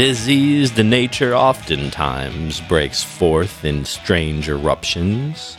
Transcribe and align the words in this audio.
Diseased 0.00 0.82
nature 0.82 1.36
oftentimes 1.36 2.62
breaks 2.62 3.02
forth 3.02 3.66
in 3.66 3.84
strange 3.84 4.48
eruptions. 4.48 5.58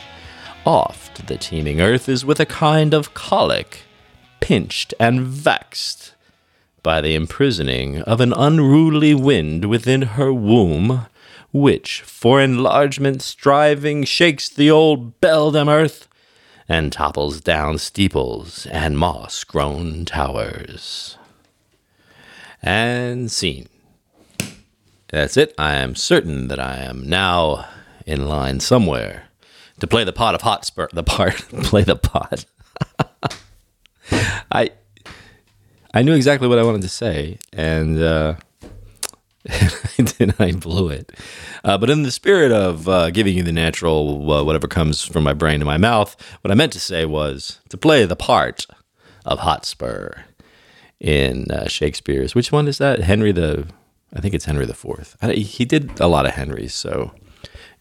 Oft 0.66 1.28
the 1.28 1.36
teeming 1.36 1.80
earth 1.80 2.08
is 2.08 2.24
with 2.24 2.40
a 2.40 2.44
kind 2.44 2.92
of 2.92 3.14
colic, 3.14 3.82
pinched 4.40 4.94
and 4.98 5.20
vexed 5.20 6.16
by 6.82 7.00
the 7.00 7.14
imprisoning 7.14 8.02
of 8.02 8.20
an 8.20 8.32
unruly 8.32 9.14
wind 9.14 9.66
within 9.66 10.02
her 10.02 10.32
womb, 10.32 11.06
which, 11.52 12.00
for 12.00 12.40
enlargement 12.42 13.22
striving, 13.22 14.02
shakes 14.02 14.48
the 14.48 14.68
old 14.68 15.20
beldam 15.20 15.68
earth 15.68 16.08
and 16.68 16.92
topples 16.92 17.40
down 17.40 17.78
steeples 17.78 18.66
and 18.66 18.98
moss 18.98 19.44
grown 19.44 20.04
towers. 20.04 21.16
And 22.60 23.30
scene. 23.30 23.68
That's 25.12 25.36
it. 25.36 25.54
I 25.58 25.74
am 25.74 25.94
certain 25.94 26.48
that 26.48 26.58
I 26.58 26.78
am 26.78 27.06
now 27.06 27.66
in 28.06 28.26
line 28.26 28.60
somewhere 28.60 29.24
to 29.78 29.86
play 29.86 30.04
the 30.04 30.12
pot 30.12 30.34
of 30.34 30.40
Hotspur. 30.40 30.88
The 30.90 31.02
part, 31.02 31.34
play 31.64 31.82
the 31.82 31.96
pot. 31.96 32.46
I 34.50 34.70
I 35.92 36.02
knew 36.02 36.14
exactly 36.14 36.48
what 36.48 36.58
I 36.58 36.62
wanted 36.62 36.80
to 36.82 36.88
say, 36.88 37.38
and 37.52 38.02
uh, 38.02 38.36
then 39.98 40.34
I 40.38 40.52
blew 40.52 40.88
it. 40.88 41.12
Uh, 41.62 41.76
but 41.76 41.90
in 41.90 42.04
the 42.04 42.10
spirit 42.10 42.50
of 42.50 42.88
uh, 42.88 43.10
giving 43.10 43.36
you 43.36 43.42
the 43.42 43.52
natural 43.52 44.32
uh, 44.32 44.42
whatever 44.42 44.66
comes 44.66 45.04
from 45.04 45.24
my 45.24 45.34
brain 45.34 45.60
to 45.60 45.66
my 45.66 45.76
mouth, 45.76 46.16
what 46.40 46.50
I 46.50 46.54
meant 46.54 46.72
to 46.72 46.80
say 46.80 47.04
was 47.04 47.60
to 47.68 47.76
play 47.76 48.06
the 48.06 48.16
part 48.16 48.66
of 49.26 49.40
Hotspur 49.40 50.22
in 51.00 51.50
uh, 51.50 51.68
Shakespeare's. 51.68 52.34
Which 52.34 52.50
one 52.50 52.66
is 52.66 52.78
that? 52.78 53.00
Henry 53.00 53.32
the 53.32 53.66
I 54.14 54.20
think 54.20 54.34
it's 54.34 54.44
Henry 54.44 54.66
the 54.66 54.74
Fourth. 54.74 55.16
He 55.22 55.64
did 55.64 55.98
a 56.00 56.06
lot 56.06 56.26
of 56.26 56.32
Henrys, 56.32 56.74
so 56.74 57.12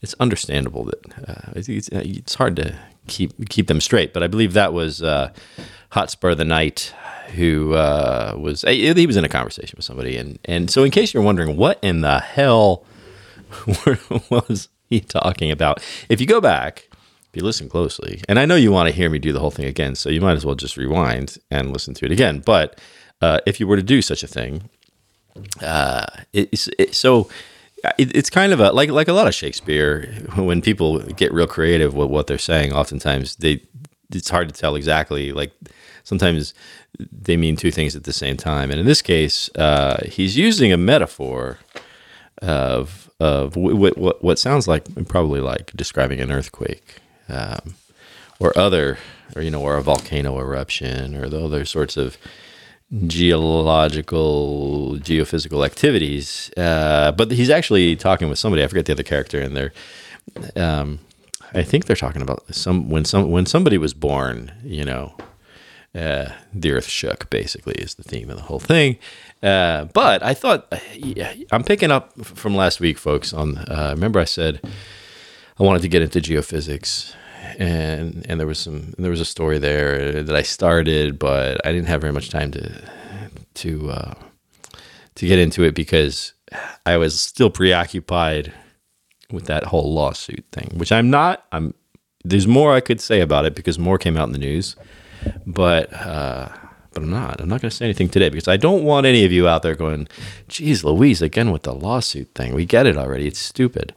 it's 0.01 0.15
understandable 0.19 0.85
that 0.85 1.29
uh, 1.29 1.51
it's, 1.55 1.89
it's, 1.89 2.35
hard 2.35 2.55
to 2.55 2.75
keep 3.07 3.49
keep 3.49 3.67
them 3.67 3.81
straight. 3.81 4.13
But 4.13 4.23
I 4.23 4.27
believe 4.27 4.53
that 4.53 4.73
was 4.73 5.03
uh, 5.03 5.31
Hotspur 5.91 6.35
the 6.35 6.45
Knight, 6.45 6.93
who 7.35 7.73
uh, 7.73 8.35
was 8.37 8.61
he 8.61 9.05
was 9.07 9.17
in 9.17 9.23
a 9.23 9.29
conversation 9.29 9.75
with 9.77 9.85
somebody, 9.85 10.17
and 10.17 10.39
and 10.45 10.69
so 10.69 10.83
in 10.83 10.91
case 10.91 11.13
you're 11.13 11.23
wondering 11.23 11.57
what 11.57 11.79
in 11.81 12.01
the 12.01 12.19
hell 12.19 12.85
was 14.29 14.69
he 14.89 14.99
talking 14.99 15.51
about, 15.51 15.83
if 16.09 16.19
you 16.19 16.27
go 16.27 16.41
back. 16.41 16.87
If 17.33 17.37
you 17.37 17.45
listen 17.45 17.69
closely, 17.69 18.21
and 18.27 18.37
I 18.37 18.45
know 18.45 18.55
you 18.55 18.73
want 18.73 18.89
to 18.89 18.93
hear 18.93 19.09
me 19.09 19.17
do 19.17 19.31
the 19.31 19.39
whole 19.39 19.51
thing 19.51 19.63
again, 19.63 19.95
so 19.95 20.09
you 20.09 20.19
might 20.19 20.33
as 20.33 20.45
well 20.45 20.53
just 20.53 20.75
rewind 20.75 21.37
and 21.49 21.71
listen 21.71 21.93
to 21.93 22.05
it 22.05 22.11
again. 22.11 22.39
But 22.45 22.77
uh, 23.21 23.39
if 23.45 23.57
you 23.57 23.67
were 23.67 23.77
to 23.77 23.81
do 23.81 24.01
such 24.01 24.21
a 24.21 24.27
thing, 24.27 24.69
uh, 25.61 26.05
it's 26.33 26.69
it, 26.77 26.95
so 26.95 27.29
it, 27.97 28.15
it's 28.15 28.29
kind 28.29 28.53
of 28.53 28.59
a 28.59 28.71
like 28.71 28.89
like 28.89 29.07
a 29.07 29.13
lot 29.13 29.27
of 29.27 29.35
Shakespeare. 29.35 30.07
When 30.35 30.61
people 30.61 30.99
get 30.99 31.33
real 31.33 31.47
creative 31.47 31.93
with 31.93 32.09
what 32.09 32.27
they're 32.27 32.37
saying, 32.37 32.73
oftentimes 32.73 33.37
they 33.37 33.61
it's 34.13 34.29
hard 34.29 34.49
to 34.49 34.59
tell 34.59 34.75
exactly. 34.75 35.31
Like 35.31 35.51
sometimes 36.03 36.53
they 36.99 37.37
mean 37.37 37.55
two 37.55 37.71
things 37.71 37.95
at 37.95 38.03
the 38.03 38.13
same 38.13 38.37
time, 38.37 38.71
and 38.71 38.79
in 38.79 38.85
this 38.85 39.01
case, 39.01 39.49
uh, 39.55 40.03
he's 40.07 40.37
using 40.37 40.71
a 40.71 40.77
metaphor 40.77 41.59
of 42.41 43.09
of 43.19 43.55
what 43.55 43.97
what, 43.97 44.23
what 44.23 44.39
sounds 44.39 44.67
like 44.67 44.83
probably 45.07 45.41
like 45.41 45.71
describing 45.75 46.19
an 46.19 46.31
earthquake. 46.31 46.97
Um, 47.29 47.75
or 48.41 48.57
other, 48.57 48.97
or 49.35 49.41
you 49.43 49.51
know, 49.51 49.61
or 49.61 49.77
a 49.77 49.83
volcano 49.83 50.39
eruption, 50.39 51.15
or 51.15 51.29
the 51.29 51.45
other 51.45 51.63
sorts 51.63 51.95
of 51.95 52.17
geological, 53.07 54.97
geophysical 54.99 55.65
activities. 55.65 56.51
Uh, 56.57 57.11
but 57.11 57.31
he's 57.31 57.49
actually 57.49 57.95
talking 57.95 58.29
with 58.29 58.39
somebody. 58.39 58.63
I 58.63 58.67
forget 58.67 58.85
the 58.85 58.93
other 58.93 59.03
character, 59.03 59.41
and 59.41 59.55
they're. 59.55 59.73
Um, 60.55 60.99
I 61.53 61.63
think 61.63 61.85
they're 61.85 61.95
talking 61.95 62.21
about 62.21 62.43
some 62.53 62.89
when 62.89 63.05
some 63.05 63.31
when 63.31 63.45
somebody 63.45 63.77
was 63.77 63.93
born. 63.93 64.51
You 64.63 64.85
know, 64.85 65.15
uh, 65.95 66.29
the 66.53 66.71
earth 66.71 66.87
shook. 66.87 67.29
Basically, 67.29 67.75
is 67.75 67.95
the 67.95 68.03
theme 68.03 68.29
of 68.29 68.37
the 68.37 68.43
whole 68.43 68.59
thing. 68.59 68.97
Uh, 69.41 69.85
but 69.85 70.21
I 70.23 70.33
thought 70.33 70.71
yeah, 70.93 71.33
I'm 71.51 71.63
picking 71.63 71.91
up 71.91 72.13
from 72.23 72.55
last 72.55 72.79
week, 72.79 72.97
folks. 72.97 73.33
On 73.33 73.57
uh, 73.57 73.91
remember 73.93 74.19
I 74.19 74.25
said 74.25 74.61
I 75.59 75.63
wanted 75.63 75.81
to 75.81 75.87
get 75.87 76.01
into 76.01 76.19
geophysics 76.19 77.15
and 77.57 78.25
and 78.27 78.39
there 78.39 78.47
was 78.47 78.59
some 78.59 78.93
there 78.97 79.11
was 79.11 79.21
a 79.21 79.25
story 79.25 79.59
there 79.59 80.23
that 80.23 80.35
I 80.35 80.41
started, 80.41 81.19
but 81.19 81.65
I 81.65 81.71
didn't 81.71 81.87
have 81.87 82.01
very 82.01 82.13
much 82.13 82.29
time 82.29 82.51
to 82.51 82.81
to 83.55 83.91
uh, 83.91 84.13
to 85.15 85.27
get 85.27 85.39
into 85.39 85.63
it 85.63 85.75
because 85.75 86.33
I 86.85 86.97
was 86.97 87.19
still 87.19 87.49
preoccupied 87.49 88.53
with 89.31 89.45
that 89.45 89.65
whole 89.65 89.93
lawsuit 89.93 90.45
thing, 90.51 90.71
which 90.77 90.91
I'm 90.91 91.09
not. 91.09 91.45
I'm 91.51 91.73
there's 92.23 92.47
more 92.47 92.73
I 92.73 92.81
could 92.81 93.01
say 93.01 93.21
about 93.21 93.45
it 93.45 93.55
because 93.55 93.79
more 93.79 93.97
came 93.97 94.17
out 94.17 94.27
in 94.27 94.33
the 94.33 94.39
news, 94.39 94.75
but. 95.45 95.91
Uh, 95.93 96.49
but 96.93 97.03
I'm 97.03 97.09
not. 97.09 97.39
I'm 97.39 97.47
not 97.47 97.61
going 97.61 97.69
to 97.69 97.75
say 97.75 97.85
anything 97.85 98.09
today 98.09 98.27
because 98.27 98.49
I 98.49 98.57
don't 98.57 98.83
want 98.83 99.05
any 99.05 99.23
of 99.23 99.31
you 99.31 99.47
out 99.47 99.63
there 99.63 99.75
going, 99.75 100.09
geez, 100.49 100.83
Louise, 100.83 101.21
again 101.21 101.51
with 101.51 101.63
the 101.63 101.73
lawsuit 101.73 102.29
thing. 102.35 102.53
We 102.53 102.65
get 102.65 102.85
it 102.85 102.97
already. 102.97 103.27
It's 103.27 103.39
stupid. 103.39 103.95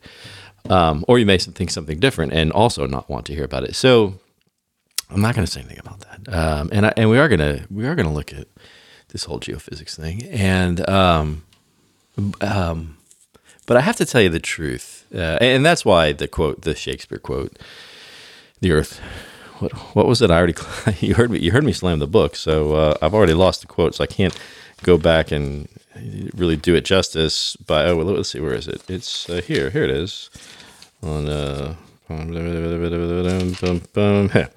Um, 0.70 1.04
or 1.08 1.18
you 1.18 1.26
may 1.26 1.36
think 1.38 1.70
something 1.70 1.98
different 2.00 2.32
and 2.32 2.50
also 2.50 2.86
not 2.86 3.08
want 3.10 3.26
to 3.26 3.34
hear 3.34 3.44
about 3.44 3.64
it. 3.64 3.76
So 3.76 4.14
I'm 5.10 5.20
not 5.20 5.34
going 5.34 5.46
to 5.46 5.50
say 5.50 5.60
anything 5.60 5.78
about 5.78 6.00
that. 6.00 6.34
Um, 6.34 6.70
and 6.72 6.86
I, 6.86 6.92
and 6.96 7.10
we 7.10 7.18
are 7.18 7.28
going 7.28 7.40
to 7.40 7.66
we 7.70 7.86
are 7.86 7.94
going 7.94 8.08
to 8.08 8.12
look 8.12 8.32
at 8.32 8.48
this 9.08 9.24
whole 9.24 9.40
geophysics 9.40 9.96
thing. 9.96 10.24
And 10.24 10.88
um, 10.88 11.44
um, 12.40 12.96
but 13.66 13.76
I 13.76 13.80
have 13.80 13.96
to 13.96 14.04
tell 14.04 14.20
you 14.20 14.28
the 14.28 14.40
truth, 14.40 15.06
uh, 15.14 15.38
and 15.40 15.64
that's 15.64 15.84
why 15.84 16.12
the 16.12 16.28
quote, 16.28 16.62
the 16.62 16.74
Shakespeare 16.74 17.18
quote, 17.18 17.58
"The 18.60 18.72
Earth." 18.72 19.00
What 19.58 19.72
what 19.94 20.06
was 20.06 20.20
it? 20.20 20.30
I 20.30 20.36
already 20.36 20.54
you 21.06 21.14
heard 21.14 21.30
me 21.30 21.38
you 21.38 21.52
heard 21.52 21.64
me 21.64 21.72
slam 21.72 22.00
the 22.00 22.06
book, 22.06 22.34
so 22.36 22.74
uh, 22.74 22.94
I've 23.00 23.14
already 23.14 23.34
lost 23.34 23.60
the 23.60 23.66
quote, 23.66 23.94
so 23.94 24.04
I 24.04 24.08
can't 24.08 24.36
go 24.84 24.98
back 24.98 25.32
and 25.32 25.68
really 26.34 26.56
do 26.56 26.74
it 26.74 26.84
justice. 26.84 27.56
But 27.56 27.88
oh, 27.88 27.96
let's 27.96 28.30
see, 28.30 28.40
where 28.40 28.54
is 28.54 28.68
it? 28.68 28.82
It's 28.88 29.28
uh, 29.28 29.42
here. 29.42 29.70
Here 29.70 29.84
it 29.84 29.90
is 29.90 30.30
on 31.02 31.28
uh, 31.28 31.74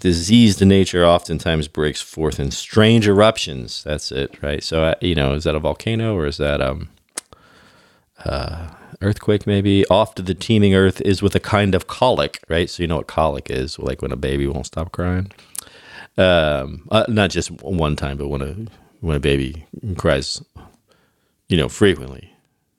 diseased 0.00 0.64
nature 0.64 1.04
oftentimes 1.04 1.68
breaks 1.68 2.00
forth 2.00 2.40
in 2.40 2.50
strange 2.50 3.08
eruptions. 3.08 3.82
That's 3.84 4.12
it, 4.12 4.42
right? 4.42 4.62
So, 4.62 4.84
uh, 4.84 4.94
you 5.00 5.14
know, 5.14 5.34
is 5.34 5.44
that 5.44 5.54
a 5.54 5.60
volcano 5.60 6.16
or 6.16 6.26
is 6.26 6.38
that 6.38 6.60
um, 6.60 6.88
uh, 8.24 8.68
earthquake? 9.00 9.46
Maybe 9.46 9.86
off 9.86 10.14
to 10.16 10.22
the 10.22 10.34
teeming 10.34 10.74
earth 10.74 11.00
is 11.02 11.22
with 11.22 11.34
a 11.34 11.40
kind 11.40 11.74
of 11.74 11.86
colic, 11.86 12.42
right? 12.48 12.68
So 12.68 12.82
you 12.82 12.88
know 12.88 12.96
what 12.96 13.06
colic 13.06 13.50
is, 13.50 13.78
like 13.78 14.02
when 14.02 14.12
a 14.12 14.16
baby 14.16 14.46
won't 14.46 14.66
stop 14.66 14.92
crying. 14.92 15.30
Um, 16.18 16.86
uh, 16.90 17.04
not 17.08 17.30
just 17.30 17.50
one 17.50 17.96
time, 17.96 18.18
but 18.18 18.28
when 18.28 18.42
a 18.42 18.54
when 19.00 19.16
a 19.16 19.20
baby 19.20 19.66
cries, 19.96 20.42
you 21.48 21.56
know, 21.56 21.68
frequently 21.68 22.32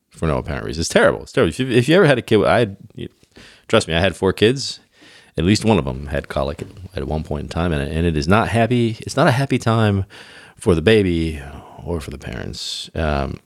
for 0.09 0.27
no 0.27 0.37
apparent 0.37 0.65
reason. 0.65 0.81
It's 0.81 0.89
terrible. 0.89 1.23
It's 1.23 1.31
terrible. 1.31 1.49
If 1.49 1.59
you, 1.59 1.67
if 1.67 1.89
you 1.89 1.95
ever 1.95 2.05
had 2.05 2.17
a 2.17 2.21
kid, 2.21 2.43
I 2.45 2.75
trust 3.67 3.87
me, 3.87 3.95
I 3.95 3.99
had 3.99 4.15
four 4.15 4.33
kids. 4.33 4.79
At 5.37 5.45
least 5.45 5.63
one 5.63 5.79
of 5.79 5.85
them 5.85 6.07
had 6.07 6.27
colic 6.27 6.61
at, 6.93 7.07
one 7.07 7.23
point 7.23 7.43
in 7.43 7.49
time, 7.49 7.71
and, 7.71 7.81
and 7.89 8.05
it 8.05 8.17
is 8.17 8.27
not 8.27 8.49
happy. 8.49 8.97
It's 8.99 9.15
not 9.15 9.27
a 9.27 9.31
happy 9.31 9.57
time 9.57 10.05
for 10.57 10.75
the 10.75 10.81
baby 10.81 11.41
or 11.83 12.01
for 12.01 12.11
the 12.11 12.17
parents. 12.17 12.89
Um, 12.93 13.39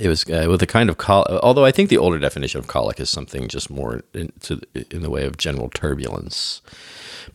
it 0.00 0.08
was 0.08 0.24
uh, 0.30 0.46
with 0.48 0.62
a 0.62 0.66
kind 0.66 0.88
of 0.88 0.96
colic. 0.96 1.28
Although 1.42 1.64
I 1.64 1.72
think 1.72 1.90
the 1.90 1.98
older 1.98 2.18
definition 2.18 2.60
of 2.60 2.68
colic 2.68 3.00
is 3.00 3.10
something 3.10 3.48
just 3.48 3.68
more 3.68 4.02
in, 4.14 4.32
to, 4.42 4.60
in 4.90 5.02
the 5.02 5.10
way 5.10 5.26
of 5.26 5.36
general 5.36 5.68
turbulence, 5.68 6.62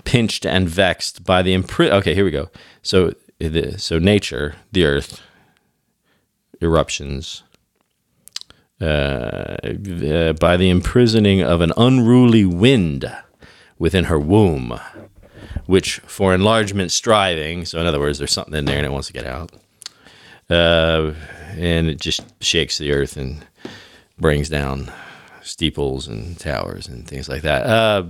pinched 0.05 0.45
and 0.45 0.67
vexed 0.67 1.23
by 1.23 1.41
the 1.43 1.55
impri- 1.55 1.91
Okay, 1.91 2.15
here 2.15 2.25
we 2.25 2.31
go. 2.31 2.49
So 2.81 3.13
the, 3.39 3.77
so 3.77 3.99
nature, 3.99 4.55
the 4.71 4.85
earth, 4.85 5.21
eruptions, 6.61 7.43
uh, 8.81 9.57
uh, 9.65 10.33
by 10.33 10.55
the 10.57 10.69
imprisoning 10.69 11.41
of 11.41 11.61
an 11.61 11.73
unruly 11.77 12.45
wind 12.45 13.11
within 13.79 14.05
her 14.05 14.19
womb, 14.19 14.79
which 15.65 15.99
for 15.99 16.33
enlargement 16.33 16.91
striving, 16.91 17.65
so 17.65 17.79
in 17.79 17.87
other 17.87 17.99
words, 17.99 18.17
there's 18.17 18.31
something 18.31 18.53
in 18.53 18.65
there 18.65 18.77
and 18.77 18.85
it 18.85 18.91
wants 18.91 19.07
to 19.07 19.13
get 19.13 19.25
out, 19.25 19.51
uh, 20.49 21.13
and 21.51 21.87
it 21.87 21.99
just 21.99 22.21
shakes 22.41 22.77
the 22.77 22.91
earth 22.91 23.17
and 23.17 23.45
brings 24.19 24.49
down 24.49 24.91
steeples 25.41 26.07
and 26.07 26.39
towers 26.39 26.87
and 26.87 27.07
things 27.07 27.29
like 27.29 27.41
that. 27.41 27.65
Uh, 27.65 28.03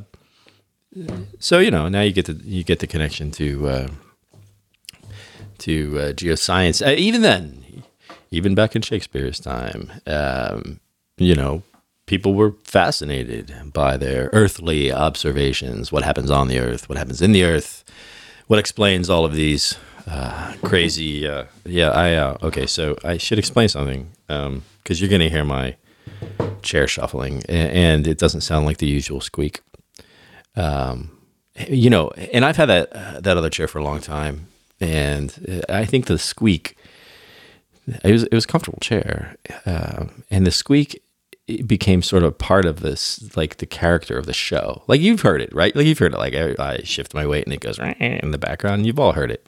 so 1.39 1.59
you 1.59 1.69
know 1.69 1.87
now 1.87 2.01
you 2.01 2.11
get 2.11 2.25
the 2.25 2.33
you 2.43 2.63
get 2.63 2.79
the 2.79 2.87
connection 2.87 3.31
to 3.31 3.69
uh, 3.69 3.87
to 5.59 5.99
uh, 5.99 6.13
geoscience. 6.13 6.85
Uh, 6.85 6.91
even 6.91 7.21
then, 7.21 7.83
even 8.31 8.55
back 8.55 8.75
in 8.75 8.81
Shakespeare's 8.81 9.39
time, 9.39 9.91
um, 10.05 10.79
you 11.17 11.35
know, 11.35 11.63
people 12.05 12.33
were 12.33 12.53
fascinated 12.63 13.53
by 13.73 13.97
their 13.97 14.29
earthly 14.33 14.91
observations 14.91 15.91
what 15.91 16.03
happens 16.03 16.31
on 16.31 16.47
the 16.47 16.59
earth, 16.59 16.89
what 16.89 16.97
happens 16.97 17.21
in 17.21 17.31
the 17.31 17.43
earth, 17.43 17.83
what 18.47 18.59
explains 18.59 19.09
all 19.09 19.25
of 19.25 19.33
these 19.33 19.77
uh, 20.07 20.53
crazy. 20.63 21.27
Uh, 21.27 21.45
yeah, 21.65 21.89
I 21.89 22.13
uh, 22.15 22.37
okay. 22.43 22.65
So 22.65 22.97
I 23.03 23.17
should 23.17 23.39
explain 23.39 23.67
something 23.67 24.11
because 24.27 25.01
you're 25.01 25.09
going 25.09 25.21
to 25.21 25.29
hear 25.29 25.43
my 25.43 25.75
chair 26.61 26.87
shuffling, 26.87 27.43
and, 27.49 27.71
and, 27.71 28.07
it 28.07 28.17
doesn't 28.17 28.41
sound 28.41 28.65
like 28.65 28.77
the 28.77 28.87
usual 28.87 29.21
squeak. 29.21 29.61
Um, 30.55 31.17
you 31.67 31.89
know, 31.89 32.09
and 32.09 32.45
I've 32.45 32.57
had 32.57 32.67
that 32.67 32.93
uh, 32.93 33.19
that 33.19 33.37
other 33.37 33.49
chair 33.49 33.67
for 33.67 33.79
a 33.79 33.83
long 33.83 33.99
time, 33.99 34.47
and 34.79 35.63
I 35.69 35.85
think 35.85 36.05
the 36.05 36.17
squeak. 36.17 36.75
It 38.03 38.11
was 38.11 38.23
it 38.23 38.33
was 38.33 38.43
a 38.43 38.47
comfortable 38.47 38.79
chair, 38.81 39.37
um, 39.65 40.23
and 40.29 40.45
the 40.45 40.51
squeak 40.51 41.01
it 41.47 41.65
became 41.67 42.01
sort 42.01 42.23
of 42.23 42.37
part 42.37 42.65
of 42.65 42.81
this, 42.81 43.35
like 43.37 43.57
the 43.57 43.65
character 43.65 44.17
of 44.17 44.25
the 44.25 44.33
show. 44.33 44.83
Like 44.87 44.99
you've 44.99 45.21
heard 45.21 45.41
it, 45.41 45.53
right? 45.53 45.73
Like 45.75 45.85
you've 45.85 45.99
heard 45.99 46.13
it. 46.13 46.17
Like 46.17 46.35
I, 46.35 46.55
I 46.59 46.77
shift 46.83 47.13
my 47.13 47.25
weight 47.25 47.45
and 47.45 47.53
it 47.53 47.61
goes 47.61 47.79
in 47.79 48.31
the 48.31 48.37
background. 48.37 48.85
You've 48.85 48.99
all 48.99 49.13
heard 49.13 49.31
it. 49.31 49.47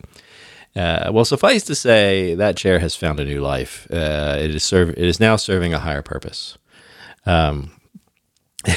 Uh, 0.76 1.12
well, 1.12 1.26
suffice 1.26 1.64
to 1.64 1.76
say, 1.76 2.36
that 2.36 2.56
chair 2.56 2.80
has 2.80 2.96
found 2.96 3.20
a 3.20 3.26
new 3.26 3.42
life. 3.42 3.88
Uh, 3.92 4.38
it 4.40 4.56
is 4.56 4.64
serve. 4.64 4.92
It 4.92 5.00
is 5.00 5.20
now 5.20 5.36
serving 5.36 5.74
a 5.74 5.80
higher 5.80 6.02
purpose. 6.02 6.58
Um, 7.26 7.72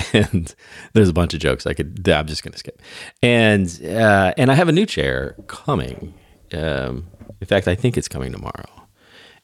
and 0.12 0.54
there's 0.92 1.08
a 1.08 1.12
bunch 1.12 1.34
of 1.34 1.40
jokes 1.40 1.66
I 1.66 1.74
could. 1.74 2.08
I'm 2.08 2.26
just 2.26 2.42
to 2.42 2.58
skip. 2.58 2.80
And 3.22 3.68
uh, 3.84 4.34
and 4.36 4.50
I 4.50 4.54
have 4.54 4.68
a 4.68 4.72
new 4.72 4.86
chair 4.86 5.36
coming. 5.46 6.14
Um, 6.52 7.06
in 7.40 7.46
fact, 7.46 7.68
I 7.68 7.74
think 7.74 7.96
it's 7.96 8.08
coming 8.08 8.32
tomorrow. 8.32 8.86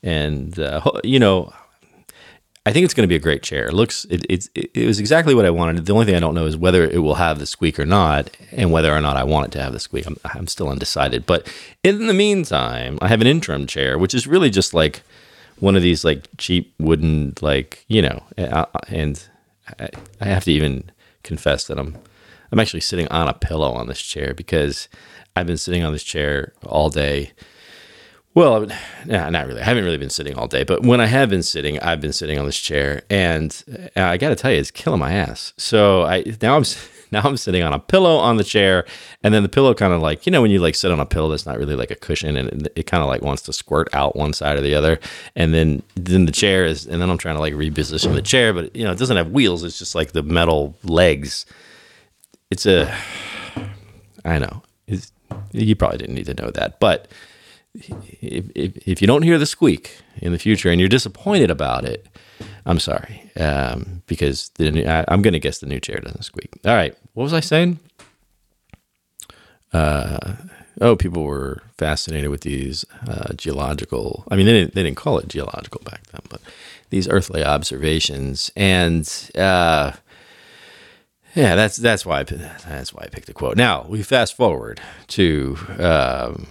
And 0.02 0.58
uh, 0.58 0.82
you 1.04 1.18
know, 1.18 1.52
I 2.68 2.72
think 2.72 2.84
it's 2.84 2.92
going 2.92 3.04
to 3.04 3.08
be 3.08 3.16
a 3.16 3.20
great 3.20 3.42
chair. 3.42 3.66
It 3.66 3.72
looks 3.72 4.04
it, 4.10 4.26
it's 4.28 4.50
it 4.54 4.86
was 4.86 5.00
exactly 5.00 5.34
what 5.34 5.46
I 5.46 5.50
wanted. 5.50 5.86
The 5.86 5.92
only 5.92 6.04
thing 6.04 6.14
I 6.14 6.20
don't 6.20 6.34
know 6.34 6.44
is 6.44 6.56
whether 6.56 6.84
it 6.84 6.98
will 6.98 7.14
have 7.14 7.38
the 7.38 7.46
squeak 7.46 7.78
or 7.78 7.86
not, 7.86 8.30
and 8.52 8.70
whether 8.70 8.92
or 8.92 9.00
not 9.00 9.16
I 9.16 9.24
want 9.24 9.46
it 9.46 9.52
to 9.52 9.62
have 9.62 9.72
the 9.72 9.80
squeak. 9.80 10.06
I'm, 10.06 10.16
I'm 10.24 10.46
still 10.46 10.68
undecided. 10.68 11.24
But 11.24 11.50
in 11.82 12.06
the 12.06 12.14
meantime, 12.14 12.98
I 13.00 13.08
have 13.08 13.20
an 13.20 13.26
interim 13.26 13.66
chair, 13.66 13.98
which 13.98 14.14
is 14.14 14.26
really 14.26 14.50
just 14.50 14.74
like 14.74 15.02
one 15.60 15.76
of 15.76 15.82
these 15.82 16.04
like 16.04 16.28
cheap 16.36 16.74
wooden 16.78 17.32
like 17.40 17.84
you 17.88 18.02
know, 18.02 18.22
and 18.36 19.26
I, 20.20 20.26
have 20.26 20.44
to 20.44 20.52
even 20.52 20.90
confess 21.22 21.66
that 21.66 21.78
I'm 21.78 21.96
I'm 22.50 22.60
actually 22.60 22.80
sitting 22.80 23.08
on 23.08 23.28
a 23.28 23.34
pillow 23.34 23.72
on 23.72 23.86
this 23.88 24.00
chair 24.00 24.34
because 24.34 24.88
I've 25.36 25.46
been 25.46 25.58
sitting 25.58 25.82
on 25.82 25.92
this 25.92 26.02
chair 26.02 26.52
all 26.64 26.90
day 26.90 27.32
well, 28.38 28.68
yeah, 29.04 29.28
not 29.30 29.48
really. 29.48 29.60
I 29.60 29.64
haven't 29.64 29.82
really 29.82 29.98
been 29.98 30.10
sitting 30.10 30.38
all 30.38 30.46
day, 30.46 30.62
but 30.62 30.82
when 30.82 31.00
I 31.00 31.06
have 31.06 31.28
been 31.28 31.42
sitting, 31.42 31.80
I've 31.80 32.00
been 32.00 32.12
sitting 32.12 32.38
on 32.38 32.46
this 32.46 32.56
chair, 32.56 33.02
and 33.10 33.64
uh, 33.96 34.02
I 34.02 34.16
got 34.16 34.28
to 34.28 34.36
tell 34.36 34.52
you, 34.52 34.58
it's 34.58 34.70
killing 34.70 35.00
my 35.00 35.12
ass. 35.12 35.54
So 35.56 36.04
I 36.04 36.22
now 36.40 36.56
I'm 36.56 36.62
now 37.10 37.22
I'm 37.22 37.36
sitting 37.36 37.62
on 37.62 37.72
a 37.72 37.78
pillow 37.78 38.16
on 38.16 38.36
the 38.36 38.44
chair, 38.44 38.84
and 39.22 39.32
then 39.32 39.42
the 39.42 39.48
pillow 39.48 39.74
kind 39.74 39.92
of 39.92 40.00
like 40.00 40.26
you 40.26 40.32
know 40.32 40.42
when 40.42 40.50
you 40.50 40.60
like 40.60 40.74
sit 40.74 40.90
on 40.90 41.00
a 41.00 41.06
pillow 41.06 41.28
that's 41.28 41.46
not 41.46 41.58
really 41.58 41.74
like 41.74 41.90
a 41.90 41.96
cushion, 41.96 42.36
and 42.36 42.66
it, 42.66 42.72
it 42.76 42.86
kind 42.86 43.02
of 43.02 43.08
like 43.08 43.22
wants 43.22 43.42
to 43.42 43.52
squirt 43.52 43.88
out 43.92 44.16
one 44.16 44.32
side 44.32 44.56
or 44.56 44.60
the 44.60 44.74
other, 44.74 44.98
and 45.36 45.54
then 45.54 45.82
then 45.94 46.26
the 46.26 46.32
chair 46.32 46.64
is, 46.64 46.86
and 46.86 47.00
then 47.00 47.10
I'm 47.10 47.18
trying 47.18 47.36
to 47.36 47.40
like 47.40 47.54
reposition 47.54 48.14
the 48.14 48.22
chair, 48.22 48.52
but 48.52 48.74
you 48.74 48.84
know 48.84 48.92
it 48.92 48.98
doesn't 48.98 49.16
have 49.16 49.30
wheels; 49.30 49.64
it's 49.64 49.78
just 49.78 49.94
like 49.94 50.12
the 50.12 50.22
metal 50.22 50.76
legs. 50.84 51.46
It's 52.50 52.64
a, 52.66 52.94
I 54.24 54.38
know, 54.38 54.62
it's, 54.86 55.12
you 55.52 55.76
probably 55.76 55.98
didn't 55.98 56.14
need 56.14 56.26
to 56.26 56.34
know 56.34 56.50
that, 56.50 56.80
but 56.80 57.08
if, 57.74 58.50
if, 58.54 58.88
if, 58.88 59.00
you 59.00 59.06
don't 59.06 59.22
hear 59.22 59.38
the 59.38 59.46
squeak 59.46 59.98
in 60.18 60.32
the 60.32 60.38
future 60.38 60.70
and 60.70 60.80
you're 60.80 60.88
disappointed 60.88 61.50
about 61.50 61.84
it, 61.84 62.06
I'm 62.66 62.78
sorry, 62.78 63.30
um, 63.38 64.02
because 64.06 64.50
the, 64.56 64.86
I, 64.86 65.12
am 65.12 65.22
going 65.22 65.32
to 65.32 65.40
guess 65.40 65.58
the 65.58 65.66
new 65.66 65.80
chair 65.80 66.00
doesn't 66.00 66.22
squeak. 66.22 66.50
All 66.64 66.74
right, 66.74 66.96
what 67.14 67.24
was 67.24 67.32
I 67.32 67.40
saying? 67.40 67.78
Uh, 69.72 70.36
oh, 70.80 70.96
people 70.96 71.24
were 71.24 71.62
fascinated 71.76 72.30
with 72.30 72.42
these 72.42 72.84
uh, 73.06 73.32
geological. 73.34 74.24
I 74.30 74.36
mean, 74.36 74.46
they 74.46 74.52
didn't 74.52 74.74
they 74.74 74.82
didn't 74.82 74.96
call 74.96 75.18
it 75.18 75.28
geological 75.28 75.82
back 75.84 76.06
then, 76.08 76.22
but 76.28 76.40
these 76.90 77.08
earthly 77.08 77.44
observations, 77.44 78.50
and 78.56 79.30
uh, 79.36 79.92
yeah, 81.34 81.54
that's 81.54 81.76
that's 81.76 82.06
why 82.06 82.20
I, 82.20 82.22
that's 82.22 82.92
why 82.92 83.04
I 83.04 83.08
picked 83.08 83.26
the 83.26 83.34
quote. 83.34 83.56
Now 83.56 83.86
we 83.88 84.02
fast 84.02 84.34
forward 84.34 84.80
to. 85.08 85.56
Um, 85.78 86.46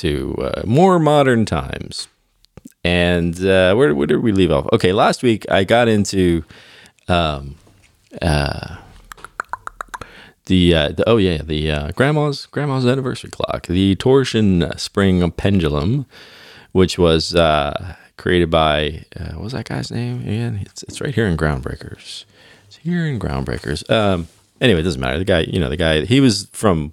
to 0.00 0.34
uh, 0.40 0.62
more 0.66 0.98
modern 0.98 1.44
times. 1.44 2.08
And 2.82 3.36
uh, 3.44 3.74
where, 3.74 3.94
where 3.94 4.06
did 4.06 4.22
we 4.22 4.32
leave 4.32 4.50
off? 4.50 4.66
Okay, 4.72 4.92
last 4.92 5.22
week 5.22 5.44
I 5.50 5.64
got 5.64 5.88
into 5.88 6.44
um, 7.08 7.56
uh, 8.22 8.78
the, 10.46 10.74
uh, 10.74 10.88
the, 10.88 11.08
oh 11.08 11.18
yeah 11.18 11.42
the 11.42 11.70
uh, 11.70 11.90
grandma's 11.92 12.46
grandma's 12.46 12.86
anniversary 12.86 13.30
clock, 13.30 13.66
the 13.66 13.94
torsion 13.96 14.66
spring 14.76 15.30
pendulum, 15.32 16.06
which 16.72 16.98
was 16.98 17.34
uh, 17.34 17.96
created 18.16 18.50
by 18.50 19.04
what 19.34 19.44
was 19.44 19.52
that 19.52 19.68
guy's 19.68 19.90
name 19.90 20.22
again? 20.22 20.60
It's, 20.62 20.82
it's 20.84 21.00
right 21.00 21.14
here 21.14 21.26
in 21.26 21.36
Groundbreakers. 21.36 22.24
It's 22.66 22.76
here 22.76 23.06
in 23.06 23.18
Groundbreakers. 23.18 23.88
Um, 23.90 24.28
anyway, 24.60 24.80
it 24.80 24.84
doesn't 24.84 25.00
matter. 25.00 25.18
The 25.18 25.24
guy, 25.24 25.40
you 25.40 25.60
know, 25.60 25.68
the 25.68 25.76
guy 25.76 26.04
he 26.04 26.20
was 26.20 26.48
from 26.52 26.92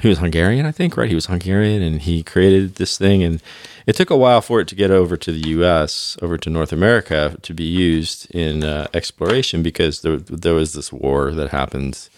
he 0.00 0.08
was 0.08 0.18
Hungarian, 0.18 0.66
I 0.66 0.72
think, 0.72 0.96
right? 0.96 1.08
He 1.08 1.14
was 1.14 1.26
Hungarian, 1.26 1.82
and 1.82 2.02
he 2.02 2.22
created 2.22 2.74
this 2.74 2.98
thing, 2.98 3.22
and 3.22 3.42
it 3.86 3.96
took 3.96 4.10
a 4.10 4.16
while 4.16 4.40
for 4.40 4.60
it 4.60 4.68
to 4.68 4.74
get 4.74 4.90
over 4.90 5.16
to 5.16 5.32
the 5.32 5.48
U.S., 5.50 6.16
over 6.20 6.36
to 6.36 6.50
North 6.50 6.72
America, 6.72 7.36
to 7.42 7.54
be 7.54 7.64
used 7.64 8.30
in 8.30 8.64
uh, 8.64 8.88
exploration 8.92 9.62
because 9.62 10.02
there 10.02 10.16
there 10.16 10.54
was 10.54 10.74
this 10.74 10.92
war 10.92 11.32
that 11.32 11.50
happened. 11.50 12.08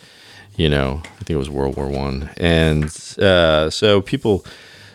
You 0.57 0.69
know, 0.69 1.01
I 1.05 1.19
think 1.19 1.31
it 1.31 1.37
was 1.37 1.49
World 1.49 1.77
War 1.77 1.89
One, 1.89 2.31
and 2.37 2.85
uh, 3.19 3.71
so 3.71 4.03
people, 4.03 4.45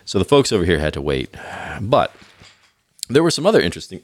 so 0.04 0.20
the 0.20 0.26
folks 0.26 0.52
over 0.52 0.66
here 0.66 0.80
had 0.80 0.94
to 0.94 1.02
wait, 1.02 1.34
but 1.82 2.14
there 3.10 3.24
were 3.24 3.32
some 3.32 3.46
other 3.46 3.62
interesting 3.62 4.02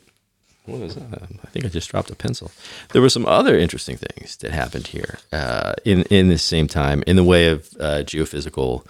what 0.71 0.81
is 0.81 0.95
that? 0.95 1.21
I 1.43 1.47
think 1.47 1.65
I 1.65 1.69
just 1.69 1.89
dropped 1.89 2.09
a 2.09 2.15
pencil. 2.15 2.51
There 2.93 3.01
were 3.01 3.09
some 3.09 3.25
other 3.25 3.57
interesting 3.57 3.97
things 3.97 4.37
that 4.37 4.51
happened 4.51 4.87
here 4.87 5.19
uh, 5.31 5.73
in 5.85 6.03
in 6.03 6.29
this 6.29 6.43
same 6.43 6.67
time 6.67 7.03
in 7.07 7.15
the 7.15 7.23
way 7.23 7.47
of 7.49 7.69
uh, 7.79 8.03
geophysical. 8.03 8.85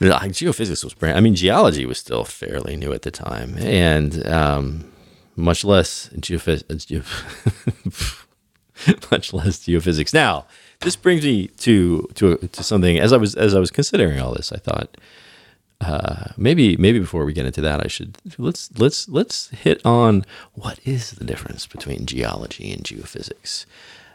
Like 0.00 0.32
geophysics 0.32 0.82
was 0.82 0.94
brand. 0.94 1.18
I 1.18 1.20
mean, 1.20 1.34
geology 1.34 1.84
was 1.84 1.98
still 1.98 2.24
fairly 2.24 2.74
new 2.76 2.92
at 2.92 3.02
the 3.02 3.10
time, 3.10 3.56
and 3.58 4.26
um, 4.26 4.90
much 5.36 5.62
less 5.64 6.08
geophys- 6.16 6.64
geoph- 6.86 8.26
much 9.10 9.32
less 9.34 9.58
geophysics. 9.58 10.14
Now, 10.14 10.46
this 10.80 10.96
brings 10.96 11.22
me 11.24 11.48
to 11.58 12.08
to 12.14 12.36
to 12.38 12.62
something. 12.62 12.98
As 12.98 13.12
I 13.12 13.18
was 13.18 13.34
as 13.34 13.54
I 13.54 13.60
was 13.60 13.70
considering 13.70 14.18
all 14.20 14.32
this, 14.32 14.52
I 14.52 14.56
thought 14.56 14.96
uh, 15.80 16.32
maybe 16.36 16.76
maybe 16.76 16.98
before 16.98 17.24
we 17.24 17.32
get 17.32 17.46
into 17.46 17.62
that, 17.62 17.84
I 17.84 17.88
should 17.88 18.18
let's 18.38 18.70
let's 18.78 19.08
let's 19.08 19.48
hit 19.50 19.84
on 19.84 20.26
what 20.54 20.78
is 20.84 21.12
the 21.12 21.24
difference 21.24 21.66
between 21.66 22.04
geology 22.04 22.70
and 22.72 22.82
geophysics, 22.82 23.64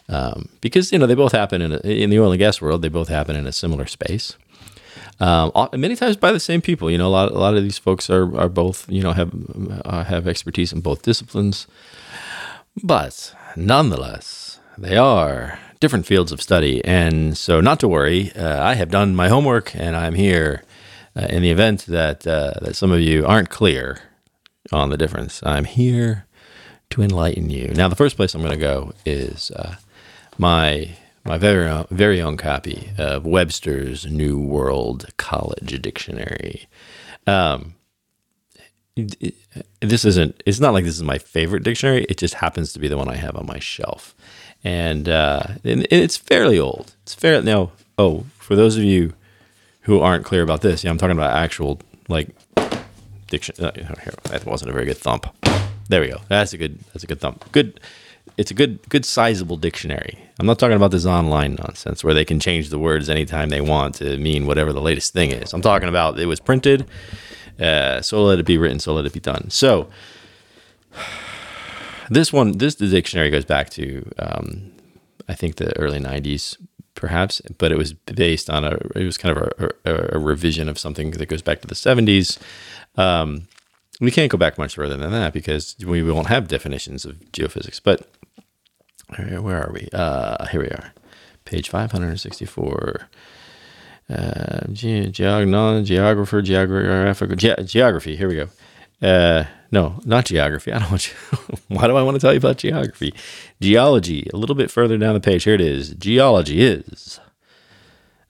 um, 0.07 0.49
because 0.61 0.91
you 0.91 0.99
know 0.99 1.07
they 1.07 1.15
both 1.15 1.31
happen 1.31 1.61
in 1.61 1.71
a, 1.73 1.77
in 1.77 2.11
the 2.11 2.19
oil 2.19 2.31
and 2.31 2.39
gas 2.39 2.61
world. 2.61 2.81
They 2.83 2.89
both 2.89 3.09
happen 3.09 3.35
in 3.35 3.47
a 3.47 3.51
similar 3.51 3.87
space. 3.87 4.35
Um, 5.19 5.51
many 5.73 5.95
times 5.95 6.17
by 6.17 6.31
the 6.31 6.39
same 6.39 6.61
people. 6.61 6.91
You 6.91 6.99
know, 6.99 7.07
a 7.07 7.09
lot 7.09 7.31
a 7.31 7.39
lot 7.39 7.55
of 7.55 7.63
these 7.63 7.79
folks 7.79 8.09
are 8.11 8.37
are 8.37 8.49
both 8.49 8.87
you 8.87 9.01
know 9.01 9.13
have 9.13 9.31
uh, 9.85 10.03
have 10.03 10.27
expertise 10.27 10.71
in 10.71 10.81
both 10.81 11.01
disciplines, 11.01 11.65
but 12.83 13.33
nonetheless 13.55 14.59
they 14.77 14.97
are 14.97 15.57
different 15.79 16.05
fields 16.05 16.31
of 16.31 16.41
study. 16.41 16.83
And 16.85 17.35
so, 17.37 17.59
not 17.59 17.79
to 17.79 17.87
worry, 17.87 18.31
uh, 18.35 18.63
I 18.63 18.75
have 18.75 18.91
done 18.91 19.15
my 19.15 19.29
homework 19.29 19.75
and 19.75 19.95
I'm 19.95 20.13
here 20.13 20.63
uh, 21.15 21.27
in 21.29 21.41
the 21.41 21.51
event 21.51 21.85
that 21.87 22.25
uh, 22.27 22.53
that 22.61 22.75
some 22.75 22.91
of 22.91 22.99
you 22.99 23.25
aren't 23.25 23.49
clear 23.49 24.01
on 24.71 24.89
the 24.89 24.97
difference, 24.97 25.41
I'm 25.43 25.65
here 25.65 26.25
to 26.91 27.01
enlighten 27.01 27.49
you. 27.49 27.69
Now, 27.69 27.87
the 27.87 27.95
first 27.95 28.15
place 28.15 28.33
I'm 28.33 28.41
going 28.41 28.51
to 28.51 28.57
go 28.57 28.93
is 29.05 29.51
uh, 29.51 29.75
my 30.37 30.89
my 31.23 31.37
very 31.37 31.67
own, 31.67 31.87
very 31.89 32.21
own 32.21 32.37
copy 32.37 32.91
of 32.97 33.25
Webster's 33.25 34.05
New 34.05 34.39
World 34.39 35.07
College 35.17 35.81
Dictionary. 35.81 36.67
Um, 37.25 37.75
this 39.81 40.05
isn't. 40.05 40.41
It's 40.45 40.59
not 40.59 40.73
like 40.73 40.85
this 40.85 40.95
is 40.95 41.03
my 41.03 41.17
favorite 41.17 41.63
dictionary. 41.63 42.05
It 42.05 42.17
just 42.17 42.35
happens 42.35 42.71
to 42.73 42.79
be 42.79 42.87
the 42.87 42.97
one 42.97 43.09
I 43.09 43.15
have 43.15 43.35
on 43.35 43.45
my 43.45 43.59
shelf, 43.59 44.15
and, 44.63 45.09
uh, 45.09 45.43
and 45.63 45.85
it's 45.91 46.17
fairly 46.17 46.59
old. 46.59 46.95
It's 47.03 47.13
fair 47.13 47.41
now. 47.41 47.71
Oh, 47.97 48.25
for 48.37 48.55
those 48.55 48.77
of 48.77 48.83
you 48.83 49.13
who 49.85 49.99
aren't 49.99 50.25
clear 50.25 50.41
about 50.41 50.61
this, 50.61 50.83
yeah, 50.83 50.89
I'm 50.89 50.97
talking 50.97 51.15
about 51.15 51.35
actual 51.35 51.79
like 52.07 52.35
diction. 53.27 53.55
Uh, 53.63 53.71
here, 53.73 54.13
that 54.29 54.45
wasn't 54.45 54.69
a 54.69 54.73
very 54.73 54.85
good 54.85 54.97
thump. 54.97 55.27
There 55.89 56.01
we 56.01 56.09
go. 56.09 56.21
That's 56.27 56.53
a 56.53 56.57
good. 56.57 56.79
That's 56.93 57.03
a 57.03 57.07
good 57.07 57.19
thump. 57.19 57.51
Good. 57.51 57.79
It's 58.37 58.51
a 58.51 58.53
good, 58.53 58.89
good 58.89 59.05
sizable 59.05 59.55
dictionary. 59.55 60.19
I'm 60.39 60.45
not 60.45 60.59
talking 60.59 60.75
about 60.75 60.91
this 60.91 61.05
online 61.05 61.55
nonsense 61.55 62.03
where 62.03 62.13
they 62.13 62.25
can 62.25 62.39
change 62.39 62.69
the 62.69 62.79
words 62.79 63.07
anytime 63.07 63.49
they 63.49 63.61
want 63.61 63.95
to 63.95 64.17
mean 64.17 64.45
whatever 64.45 64.73
the 64.73 64.81
latest 64.81 65.13
thing 65.13 65.31
is. 65.31 65.53
I'm 65.53 65.61
talking 65.61 65.87
about 65.87 66.19
it 66.19 66.25
was 66.25 66.39
printed, 66.39 66.85
uh, 67.59 68.01
so 68.01 68.23
let 68.23 68.39
it 68.39 68.45
be 68.45 68.57
written, 68.57 68.79
so 68.79 68.93
let 68.93 69.05
it 69.05 69.13
be 69.13 69.19
done. 69.19 69.49
So 69.51 69.87
this 72.09 72.33
one, 72.33 72.57
this 72.57 72.75
the 72.75 72.87
dictionary 72.87 73.29
goes 73.29 73.45
back 73.45 73.69
to, 73.71 74.11
um, 74.17 74.71
I 75.29 75.35
think 75.35 75.55
the 75.55 75.77
early 75.77 75.99
'90s, 75.99 76.57
perhaps, 76.95 77.41
but 77.57 77.71
it 77.71 77.77
was 77.77 77.93
based 77.93 78.49
on 78.49 78.63
a, 78.63 78.77
it 78.95 79.05
was 79.05 79.17
kind 79.17 79.37
of 79.37 79.51
a, 79.59 79.69
a, 79.85 80.15
a 80.15 80.19
revision 80.19 80.67
of 80.69 80.79
something 80.79 81.11
that 81.11 81.25
goes 81.27 81.41
back 81.41 81.61
to 81.61 81.67
the 81.67 81.75
70s. 81.75 82.37
Um, 82.97 83.47
we 84.01 84.11
can't 84.11 84.31
go 84.31 84.37
back 84.37 84.57
much 84.57 84.75
further 84.75 84.97
than 84.97 85.11
that 85.11 85.33
because 85.33 85.75
we 85.85 86.01
won't 86.03 86.27
have 86.27 86.47
definitions 86.47 87.05
of 87.05 87.15
geophysics. 87.31 87.79
But 87.83 88.07
where 89.17 89.61
are 89.63 89.71
we? 89.71 89.87
Uh, 89.93 90.45
here 90.47 90.61
we 90.61 90.67
are, 90.67 90.93
page 91.45 91.69
564. 91.69 93.09
Uh, 94.07 94.67
ge- 94.71 95.11
geographer, 95.11 96.41
geographical, 96.41 97.35
ge- 97.35 97.65
geography. 97.65 98.15
Here 98.15 98.27
we 98.27 98.35
go. 98.35 98.49
Uh, 99.01 99.45
no, 99.71 99.99
not 100.05 100.25
geography. 100.25 100.71
I 100.71 100.79
don't 100.79 100.89
want 100.89 101.09
you. 101.09 101.37
why 101.67 101.87
do 101.87 101.95
I 101.95 102.01
want 102.03 102.15
to 102.15 102.21
tell 102.21 102.31
you 102.31 102.37
about 102.37 102.57
geography? 102.57 103.13
Geology. 103.59 104.29
A 104.33 104.37
little 104.37 104.55
bit 104.55 104.71
further 104.71 104.97
down 104.97 105.13
the 105.13 105.19
page. 105.19 105.43
Here 105.43 105.53
it 105.53 105.61
is. 105.61 105.89
Geology 105.95 106.61
is 106.61 107.19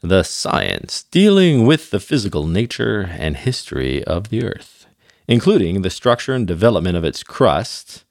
the 0.02 0.24
science 0.24 1.04
dealing 1.04 1.66
with 1.66 1.90
the 1.90 2.00
physical 2.00 2.46
nature 2.46 3.10
and 3.18 3.38
history 3.38 4.04
of 4.04 4.30
the 4.30 4.44
Earth, 4.44 4.86
including 5.28 5.82
the 5.82 5.90
structure 5.90 6.34
and 6.34 6.46
development 6.46 6.96
of 6.96 7.04
its 7.04 7.24
crust, 7.24 8.04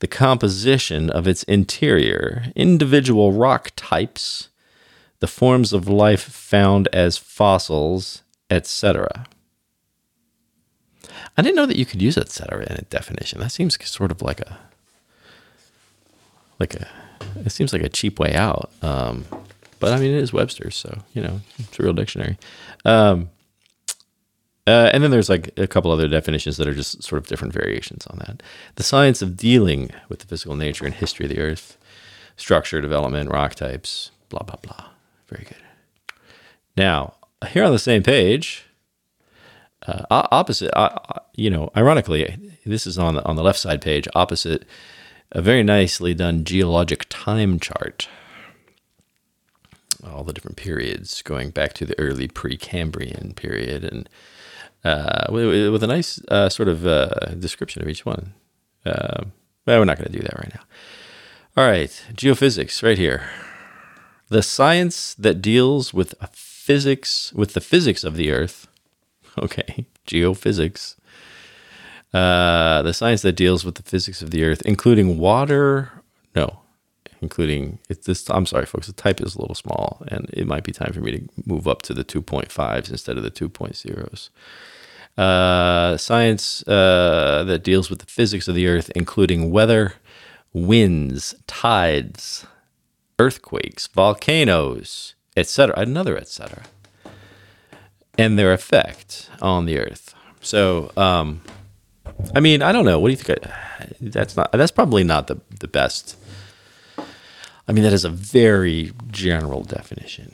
the 0.00 0.06
composition 0.06 1.10
of 1.10 1.26
its 1.26 1.42
interior, 1.44 2.46
individual 2.54 3.32
rock 3.32 3.70
types, 3.76 4.48
the 5.20 5.26
forms 5.26 5.72
of 5.72 5.88
life 5.88 6.22
found 6.22 6.88
as 6.92 7.18
fossils, 7.18 8.22
etc. 8.50 9.26
I 11.36 11.42
didn't 11.42 11.56
know 11.56 11.66
that 11.66 11.76
you 11.76 11.86
could 11.86 12.02
use 12.02 12.16
etc. 12.16 12.66
in 12.66 12.76
a 12.76 12.82
definition. 12.82 13.40
That 13.40 13.50
seems 13.52 13.76
sort 13.88 14.10
of 14.10 14.22
like 14.22 14.40
a 14.40 14.58
like 16.58 16.74
a 16.74 16.88
it 17.44 17.50
seems 17.50 17.72
like 17.72 17.82
a 17.82 17.88
cheap 17.88 18.18
way 18.18 18.34
out. 18.34 18.70
Um, 18.82 19.24
but 19.78 19.92
I 19.92 19.98
mean, 19.98 20.14
it 20.14 20.22
is 20.22 20.32
Webster's, 20.32 20.76
so 20.76 21.02
you 21.12 21.22
know, 21.22 21.40
it's 21.58 21.78
a 21.78 21.82
real 21.82 21.92
dictionary. 21.92 22.38
Um, 22.84 23.30
uh, 24.66 24.90
and 24.92 25.02
then 25.02 25.10
there's 25.12 25.28
like 25.28 25.56
a 25.58 25.66
couple 25.66 25.92
other 25.92 26.08
definitions 26.08 26.56
that 26.56 26.66
are 26.66 26.74
just 26.74 27.02
sort 27.02 27.22
of 27.22 27.28
different 27.28 27.54
variations 27.54 28.06
on 28.08 28.18
that. 28.18 28.42
The 28.74 28.82
science 28.82 29.22
of 29.22 29.36
dealing 29.36 29.90
with 30.08 30.20
the 30.20 30.26
physical 30.26 30.56
nature 30.56 30.84
and 30.84 30.94
history 30.94 31.26
of 31.26 31.30
the 31.30 31.38
Earth, 31.38 31.76
structure, 32.36 32.80
development, 32.80 33.30
rock 33.30 33.54
types, 33.54 34.10
blah 34.28 34.42
blah 34.42 34.56
blah. 34.62 34.86
Very 35.28 35.44
good. 35.44 35.62
Now, 36.76 37.14
here 37.48 37.64
on 37.64 37.72
the 37.72 37.78
same 37.78 38.02
page, 38.02 38.65
uh, 39.86 40.04
opposite, 40.10 40.76
uh, 40.76 40.98
you 41.34 41.50
know, 41.50 41.70
ironically, 41.76 42.56
this 42.64 42.86
is 42.86 42.98
on 42.98 43.14
the 43.14 43.24
on 43.24 43.36
the 43.36 43.42
left 43.42 43.58
side 43.58 43.80
page, 43.80 44.08
opposite 44.14 44.64
a 45.32 45.42
very 45.42 45.62
nicely 45.62 46.14
done 46.14 46.44
geologic 46.44 47.06
time 47.08 47.58
chart. 47.58 48.08
All 50.04 50.24
the 50.24 50.32
different 50.32 50.56
periods 50.56 51.20
going 51.22 51.50
back 51.50 51.72
to 51.74 51.84
the 51.84 51.98
early 51.98 52.28
Precambrian 52.28 53.34
period 53.34 53.84
and 53.84 54.08
uh, 54.84 55.26
with, 55.30 55.72
with, 55.72 55.82
a 55.82 55.86
nice 55.86 56.20
uh, 56.28 56.48
sort 56.48 56.68
of 56.68 56.86
uh, 56.86 57.08
description 57.40 57.82
of 57.82 57.88
each 57.88 58.06
one. 58.06 58.34
Uh, 58.84 59.24
well, 59.66 59.80
we're 59.80 59.84
not 59.84 59.98
going 59.98 60.12
to 60.12 60.16
do 60.16 60.22
that 60.22 60.38
right 60.38 60.54
now. 60.54 60.62
All 61.56 61.68
right, 61.68 61.90
geophysics 62.12 62.84
right 62.84 62.98
here. 62.98 63.28
The 64.28 64.42
science 64.42 65.14
that 65.14 65.42
deals 65.42 65.92
with 65.92 66.14
physics, 66.32 67.32
with 67.32 67.54
the 67.54 67.60
physics 67.60 68.04
of 68.04 68.16
the 68.16 68.30
earth. 68.30 68.68
Okay, 69.42 69.86
geophysics 70.06 70.96
uh, 72.16 72.80
the 72.82 72.94
science 72.94 73.20
that 73.22 73.32
deals 73.32 73.64
with 73.64 73.74
the 73.74 73.82
physics 73.82 74.22
of 74.22 74.30
the 74.30 74.42
Earth, 74.44 74.62
including 74.62 75.18
water. 75.18 75.90
No, 76.34 76.60
including 77.20 77.78
it's 77.90 78.06
this. 78.06 78.30
I'm 78.30 78.46
sorry, 78.46 78.64
folks. 78.64 78.86
The 78.86 78.94
type 78.94 79.20
is 79.20 79.34
a 79.34 79.40
little 79.40 79.54
small, 79.54 80.02
and 80.08 80.30
it 80.32 80.46
might 80.46 80.64
be 80.64 80.72
time 80.72 80.92
for 80.92 81.00
me 81.00 81.12
to 81.12 81.28
move 81.44 81.68
up 81.68 81.82
to 81.82 81.94
the 81.94 82.04
2.5s 82.04 82.90
instead 82.90 83.18
of 83.18 83.22
the 83.22 83.30
2.0s. 83.30 84.30
Uh, 85.18 85.96
science 85.96 86.66
uh, 86.68 87.44
that 87.44 87.62
deals 87.62 87.90
with 87.90 87.98
the 87.98 88.06
physics 88.06 88.48
of 88.48 88.54
the 88.54 88.66
Earth, 88.66 88.90
including 88.94 89.50
weather, 89.50 89.94
winds, 90.54 91.34
tides, 91.46 92.46
earthquakes, 93.18 93.88
volcanoes, 93.88 95.14
etc. 95.36 95.74
Another 95.78 96.16
etc. 96.16 96.62
And 98.18 98.38
their 98.38 98.52
effect 98.52 99.30
on 99.42 99.66
the 99.66 99.78
Earth. 99.78 100.14
So, 100.40 100.90
um, 100.96 101.42
I 102.34 102.40
mean, 102.40 102.62
I 102.62 102.72
don't 102.72 102.84
know. 102.84 102.98
What 102.98 103.08
do 103.08 103.12
you 103.12 103.16
think? 103.16 103.38
That's 104.00 104.36
not. 104.36 104.52
That's 104.52 104.70
probably 104.70 105.04
not 105.04 105.26
the 105.26 105.40
the 105.60 105.68
best. 105.68 106.16
I 107.68 107.72
mean, 107.72 107.82
that 107.82 107.92
is 107.92 108.04
a 108.04 108.10
very 108.10 108.92
general 109.10 109.64
definition, 109.64 110.32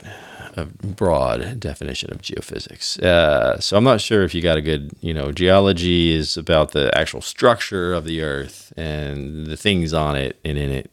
a 0.55 0.65
broad 0.65 1.59
definition 1.59 2.11
of 2.13 2.21
geophysics. 2.21 3.01
Uh, 3.01 3.59
so 3.59 3.75
I'm 3.75 3.83
not 3.83 4.01
sure 4.01 4.23
if 4.23 4.35
you 4.35 4.41
got 4.41 4.57
a 4.57 4.61
good, 4.61 4.91
you 5.01 5.15
know, 5.15 5.31
geology 5.31 6.11
is 6.11 6.37
about 6.37 6.71
the 6.71 6.95
actual 6.95 7.21
structure 7.21 7.93
of 7.93 8.05
the 8.05 8.21
Earth 8.21 8.71
and 8.77 9.47
the 9.47 9.57
things 9.57 9.93
on 9.93 10.15
it 10.15 10.39
and 10.45 10.59
in 10.59 10.69
it, 10.69 10.91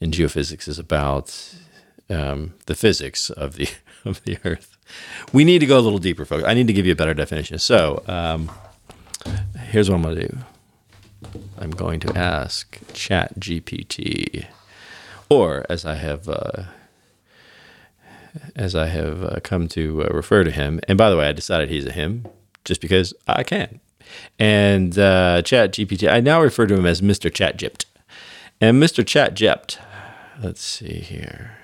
and 0.00 0.12
geophysics 0.12 0.66
is 0.66 0.80
about 0.80 1.54
um, 2.10 2.54
the 2.66 2.74
physics 2.74 3.30
of 3.30 3.54
the 3.54 3.68
of 4.04 4.22
the 4.24 4.38
Earth. 4.44 4.77
We 5.32 5.44
need 5.44 5.58
to 5.60 5.66
go 5.66 5.78
a 5.78 5.80
little 5.80 5.98
deeper, 5.98 6.24
folks. 6.24 6.44
I 6.44 6.54
need 6.54 6.66
to 6.66 6.72
give 6.72 6.86
you 6.86 6.92
a 6.92 6.96
better 6.96 7.14
definition. 7.14 7.58
So. 7.58 8.02
Um, 8.06 8.50
here's 9.68 9.90
what 9.90 9.96
I'm 9.96 10.02
going 10.02 10.16
to 10.16 10.28
do 10.28 10.38
I'm 11.58 11.70
going 11.70 12.00
to 12.00 12.16
ask 12.16 12.78
Chat 12.92 13.38
GPT, 13.40 14.46
or 15.28 15.64
as 15.68 15.84
I 15.84 15.94
have. 15.96 16.28
Uh, 16.28 16.64
as 18.54 18.74
I 18.74 18.86
have 18.86 19.24
uh, 19.24 19.40
come 19.42 19.66
to 19.68 20.04
uh, 20.04 20.08
refer 20.10 20.44
to 20.44 20.50
him, 20.50 20.80
and 20.86 20.96
by 20.96 21.10
the 21.10 21.16
way, 21.16 21.26
I 21.26 21.32
decided 21.32 21.70
he's 21.70 21.86
a 21.86 21.92
him 21.92 22.26
just 22.64 22.80
because 22.80 23.12
I 23.26 23.42
can. 23.42 23.80
And 24.38 24.96
uh, 24.96 25.42
Chat 25.42 25.72
GPT, 25.72 26.08
I 26.08 26.20
now 26.20 26.40
refer 26.40 26.66
to 26.66 26.74
him 26.74 26.86
as 26.86 27.00
Mr. 27.00 27.32
Chat 27.32 27.58
Gypt. 27.58 27.86
And 28.60 28.80
Mr. 28.80 29.04
Chat 29.04 29.34
Gypt, 29.34 29.78
let's 30.40 30.62
see 30.62 31.00
here. 31.00 31.58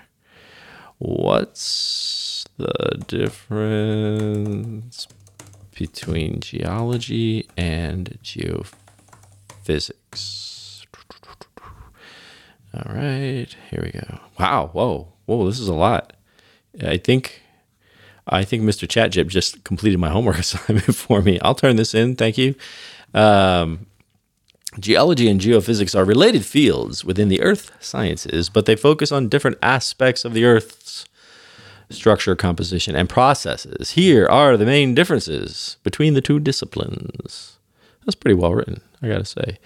What's 0.98 2.33
the 2.56 3.02
difference 3.06 4.48
between 5.76 6.40
geology 6.40 7.48
and 7.56 8.18
geophysics. 8.22 8.72
All 12.74 12.92
right, 12.94 13.46
here 13.70 13.82
we 13.82 13.92
go. 13.92 14.18
Wow, 14.38 14.70
whoa, 14.72 15.12
whoa, 15.26 15.46
this 15.46 15.60
is 15.60 15.68
a 15.68 15.74
lot. 15.74 16.12
I 16.82 16.96
think 16.96 17.42
I 18.26 18.42
think 18.44 18.62
Mr. 18.62 18.88
ChatGip 18.88 19.28
just 19.28 19.62
completed 19.64 19.98
my 19.98 20.08
homework 20.08 20.38
assignment 20.40 20.94
for 20.94 21.22
me. 21.22 21.38
I'll 21.40 21.54
turn 21.54 21.76
this 21.76 21.94
in. 21.94 22.16
Thank 22.16 22.38
you. 22.38 22.54
Um, 23.12 23.86
geology 24.80 25.28
and 25.28 25.40
geophysics 25.40 25.96
are 25.96 26.04
related 26.04 26.44
fields 26.44 27.04
within 27.04 27.28
the 27.28 27.40
earth 27.42 27.70
sciences, 27.80 28.48
but 28.48 28.66
they 28.66 28.76
focus 28.76 29.12
on 29.12 29.28
different 29.28 29.58
aspects 29.62 30.24
of 30.24 30.34
the 30.34 30.44
earth's 30.44 30.83
structure, 31.90 32.34
composition, 32.36 32.96
and 32.96 33.08
processes. 33.08 33.92
Here 33.92 34.26
are 34.26 34.56
the 34.56 34.66
main 34.66 34.94
differences 34.94 35.76
between 35.82 36.14
the 36.14 36.20
two 36.20 36.40
disciplines. 36.40 37.58
That's 38.04 38.14
pretty 38.14 38.34
well 38.34 38.54
written, 38.54 38.80
I 39.02 39.08
gotta 39.08 39.24
say. 39.24 39.58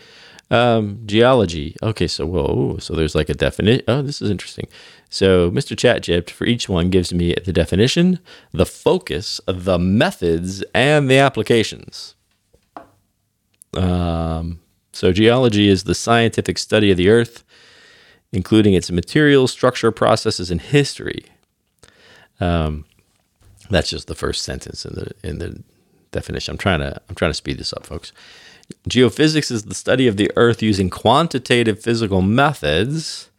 Um, 0.51 1.03
geology. 1.05 1.77
Okay, 1.83 2.07
so 2.07 2.27
whoa, 2.27 2.79
so 2.79 2.95
there's 2.95 3.15
like 3.15 3.29
a 3.29 3.35
definition. 3.35 3.85
Oh, 3.87 4.03
this 4.03 4.23
is 4.23 4.31
interesting. 4.31 4.67
So 5.11 5.51
Mr. 5.51 5.77
ChatGipt 5.77 6.31
for 6.31 6.45
each 6.47 6.69
one 6.69 6.91
gives 6.91 7.13
me 7.13 7.35
the 7.45 7.53
definition, 7.53 8.19
the 8.53 8.67
focus, 8.67 9.41
the 9.47 9.79
methods, 9.79 10.63
and 10.75 11.11
the 11.11 11.19
applications. 11.19 12.15
Um, 13.77 14.61
so 14.93 15.13
geology 15.13 15.69
is 15.69 15.85
the 15.85 15.95
scientific 15.95 16.59
study 16.59 16.91
of 16.91 16.97
the 16.97 17.11
earth, 17.11 17.45
including 18.33 18.75
its 18.75 18.91
materials, 18.91 19.53
structure, 19.53 19.93
processes, 19.93 20.51
and 20.51 20.61
history. 20.61 21.25
Um, 22.41 22.85
that's 23.71 23.91
just 23.91 24.07
the 24.07 24.15
first 24.15 24.43
sentence 24.43 24.85
in 24.85 24.95
the 24.95 25.11
in 25.23 25.39
the 25.39 25.63
definition. 26.13 26.53
I'm 26.53 26.59
trying 26.59 26.81
to 26.81 27.01
I'm 27.09 27.15
trying 27.15 27.31
to 27.31 27.35
speed 27.35 27.59
this 27.59 27.73
up, 27.73 27.87
folks. 27.87 28.13
Geophysics 28.89 29.51
is 29.51 29.65
the 29.65 29.75
study 29.75 30.07
of 30.07 30.17
the 30.17 30.31
Earth 30.37 30.63
using 30.63 30.91
quantitative 30.91 31.81
physical 31.81 32.21
methods, 32.21 33.31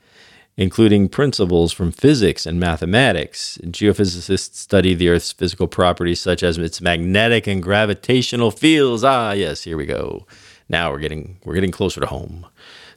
including 0.58 1.08
principles 1.08 1.72
from 1.72 1.92
physics 1.92 2.46
and 2.46 2.60
mathematics. 2.60 3.60
Geophysicists 3.64 4.56
study 4.56 4.96
the 4.96 5.10
Earth's 5.10 5.32
physical 5.32 5.68
properties, 5.68 6.20
such 6.20 6.42
as 6.42 6.58
its 6.58 6.82
magnetic 6.82 7.46
and 7.48 7.62
gravitational 7.62 8.50
fields. 8.52 9.04
Ah, 9.04 9.34
yes, 9.34 9.64
here 9.64 9.78
we 9.78 9.86
go. 9.86 10.26
Now 10.68 10.92
we're 10.92 11.00
getting 11.00 11.38
we're 11.44 11.56
getting 11.56 11.72
closer 11.72 12.02
to 12.02 12.08
home. 12.08 12.46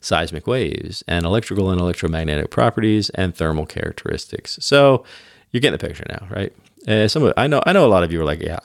Seismic 0.00 0.49
waves 0.49 1.04
and 1.06 1.25
electrical 1.25 1.71
and 1.71 1.80
electromagnetic 1.80 2.50
properties 2.50 3.09
and 3.11 3.37
thermal 3.37 3.66
characteristics. 3.66 4.59
So 4.61 5.04
you're 5.52 5.61
getting 5.61 5.78
the 5.78 5.87
picture 5.87 6.04
now, 6.09 6.26
right? 6.30 6.52
Uh, 6.88 7.06
some 7.06 7.23
of, 7.23 7.32
I 7.37 7.47
know 7.47 7.62
I 7.64 7.73
know 7.73 7.87
a 7.87 7.88
lot 7.88 8.02
of 8.02 8.11
you 8.11 8.21
are 8.21 8.25
like, 8.25 8.42
yeah, 8.42 8.59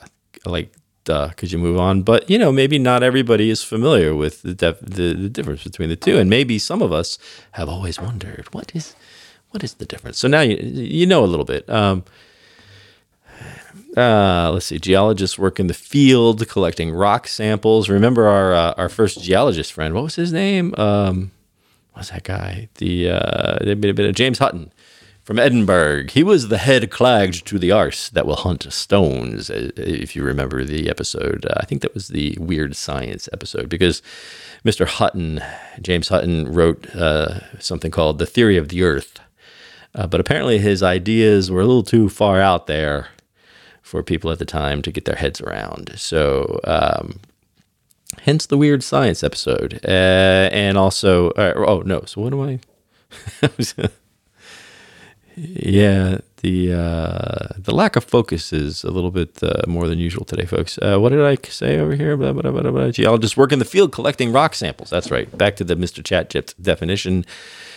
like 0.44 0.72
duh, 1.04 1.30
could 1.36 1.52
you 1.52 1.58
move 1.58 1.78
on? 1.78 2.02
But 2.02 2.28
you 2.28 2.38
know, 2.38 2.50
maybe 2.50 2.78
not 2.78 3.02
everybody 3.02 3.50
is 3.50 3.62
familiar 3.62 4.14
with 4.14 4.42
the, 4.42 4.54
def- 4.54 4.80
the 4.80 5.14
the 5.14 5.28
difference 5.28 5.64
between 5.64 5.88
the 5.88 5.96
two, 5.96 6.18
and 6.18 6.28
maybe 6.28 6.58
some 6.58 6.82
of 6.82 6.92
us 6.92 7.18
have 7.52 7.68
always 7.68 8.00
wondered 8.00 8.52
what 8.52 8.74
is 8.74 8.94
what 9.50 9.62
is 9.62 9.74
the 9.74 9.86
difference? 9.86 10.18
So 10.18 10.28
now 10.28 10.40
you 10.40 10.56
you 10.56 11.06
know 11.06 11.24
a 11.24 11.26
little 11.26 11.46
bit. 11.46 11.68
Um, 11.70 12.04
uh, 13.96 14.50
let's 14.52 14.66
see. 14.66 14.78
Geologists 14.78 15.38
work 15.38 15.58
in 15.58 15.66
the 15.66 15.74
field 15.74 16.46
collecting 16.48 16.92
rock 16.92 17.26
samples. 17.26 17.88
Remember 17.88 18.26
our 18.28 18.54
uh, 18.54 18.74
our 18.76 18.88
first 18.88 19.22
geologist 19.22 19.72
friend? 19.72 19.94
What 19.94 20.04
was 20.04 20.16
his 20.16 20.32
name? 20.32 20.74
Um, 20.76 21.30
what's 21.92 22.10
that 22.10 22.24
guy? 22.24 22.68
The 22.76 23.10
uh, 23.10 24.12
James 24.12 24.38
Hutton 24.38 24.72
from 25.28 25.38
Edinburgh. 25.38 26.06
He 26.08 26.22
was 26.22 26.48
the 26.48 26.56
head 26.56 26.90
clagged 26.90 27.46
to 27.48 27.58
the 27.58 27.70
arse 27.70 28.08
that 28.08 28.26
will 28.26 28.36
hunt 28.36 28.72
stones, 28.72 29.50
uh, 29.50 29.72
if 29.76 30.16
you 30.16 30.24
remember 30.24 30.64
the 30.64 30.88
episode. 30.88 31.44
Uh, 31.44 31.52
I 31.58 31.66
think 31.66 31.82
that 31.82 31.92
was 31.92 32.08
the 32.08 32.34
Weird 32.40 32.74
Science 32.74 33.28
episode 33.30 33.68
because 33.68 34.00
Mr. 34.64 34.86
Hutton, 34.86 35.42
James 35.82 36.08
Hutton, 36.08 36.50
wrote 36.50 36.88
uh, 36.94 37.40
something 37.58 37.90
called 37.90 38.18
The 38.18 38.24
Theory 38.24 38.56
of 38.56 38.70
the 38.70 38.82
Earth. 38.82 39.20
Uh, 39.94 40.06
but 40.06 40.18
apparently 40.18 40.60
his 40.60 40.82
ideas 40.82 41.50
were 41.50 41.60
a 41.60 41.66
little 41.66 41.82
too 41.82 42.08
far 42.08 42.40
out 42.40 42.66
there 42.66 43.08
for 43.82 44.02
people 44.02 44.30
at 44.30 44.38
the 44.38 44.46
time 44.46 44.80
to 44.80 44.90
get 44.90 45.04
their 45.04 45.16
heads 45.16 45.42
around. 45.42 45.92
So, 45.96 46.58
um, 46.64 47.20
hence 48.22 48.46
the 48.46 48.56
Weird 48.56 48.82
Science 48.82 49.22
episode. 49.22 49.78
Uh, 49.84 50.48
and 50.52 50.78
also, 50.78 51.32
uh, 51.32 51.52
oh 51.54 51.82
no, 51.84 52.04
so 52.06 52.22
what 52.22 52.30
do 52.30 52.42
I? 52.42 52.60
Yeah, 55.40 56.18
the 56.38 56.72
uh, 56.72 57.54
the 57.56 57.72
lack 57.72 57.94
of 57.94 58.04
focus 58.04 58.52
is 58.52 58.82
a 58.82 58.90
little 58.90 59.12
bit 59.12 59.40
uh, 59.42 59.62
more 59.68 59.86
than 59.86 59.98
usual 59.98 60.24
today, 60.24 60.46
folks. 60.46 60.78
Uh, 60.78 60.98
what 60.98 61.10
did 61.10 61.24
I 61.24 61.36
say 61.48 61.78
over 61.78 61.94
here? 61.94 62.16
Blah, 62.16 62.32
blah, 62.32 62.50
blah, 62.50 62.70
blah. 62.70 62.90
Geologists 62.90 63.36
work 63.36 63.52
in 63.52 63.60
the 63.60 63.64
field 63.64 63.92
collecting 63.92 64.32
rock 64.32 64.54
samples. 64.54 64.90
That's 64.90 65.10
right. 65.10 65.36
Back 65.38 65.54
to 65.56 65.64
the 65.64 65.76
Mr. 65.76 66.04
Chat 66.04 66.34
definition, 66.60 67.24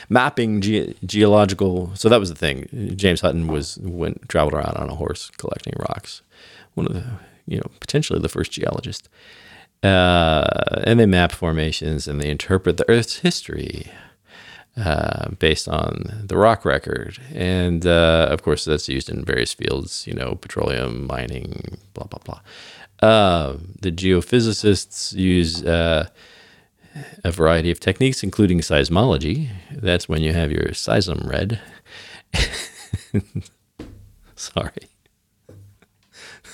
mapping 0.10 0.62
ge- 0.62 0.96
geological. 1.06 1.92
So 1.96 2.10
that 2.10 2.20
was 2.20 2.30
the 2.30 2.36
thing. 2.36 2.94
James 2.96 3.22
Hutton 3.22 3.48
was 3.48 3.78
went 3.82 4.28
traveled 4.28 4.54
around 4.54 4.78
on 4.78 4.90
a 4.90 4.96
horse 4.96 5.30
collecting 5.38 5.74
rocks. 5.78 6.24
One 6.74 6.88
of 6.88 6.94
the 6.94 7.04
you 7.46 7.58
know 7.58 7.70
potentially 7.80 8.20
the 8.20 8.30
first 8.30 8.52
geologist. 8.52 9.08
Uh, 9.84 10.82
and 10.84 11.00
they 11.00 11.08
map 11.08 11.32
formations 11.32 12.08
and 12.08 12.22
they 12.22 12.30
interpret 12.30 12.78
the 12.78 12.88
Earth's 12.90 13.18
history 13.18 13.92
uh, 14.82 15.30
based 15.38 15.68
on 15.68 16.24
the 16.26 16.36
rock 16.36 16.66
record. 16.66 17.20
And 17.34 17.86
uh, 17.86 18.28
of 18.32 18.42
course, 18.42 18.66
that's 18.66 18.90
used 18.90 19.10
in 19.10 19.24
various 19.24 19.54
fields, 19.54 20.08
you 20.08 20.14
know, 20.14 20.36
petroleum, 20.36 21.06
mining, 21.06 21.78
blah, 21.94 22.08
blah, 22.08 22.20
blah. 22.24 22.42
Uh, 23.08 23.58
the 23.80 23.92
geophysicists 23.92 25.14
use 25.14 25.64
uh, 25.64 26.08
a 27.24 27.32
variety 27.32 27.70
of 27.70 27.80
techniques, 27.80 28.24
including 28.24 28.60
seismology. 28.60 29.50
That's 29.72 30.10
when 30.10 30.24
you 30.24 30.34
have 30.34 30.52
your 30.52 30.70
seism 30.70 31.30
read. 31.30 31.60
Sorry. 34.36 34.72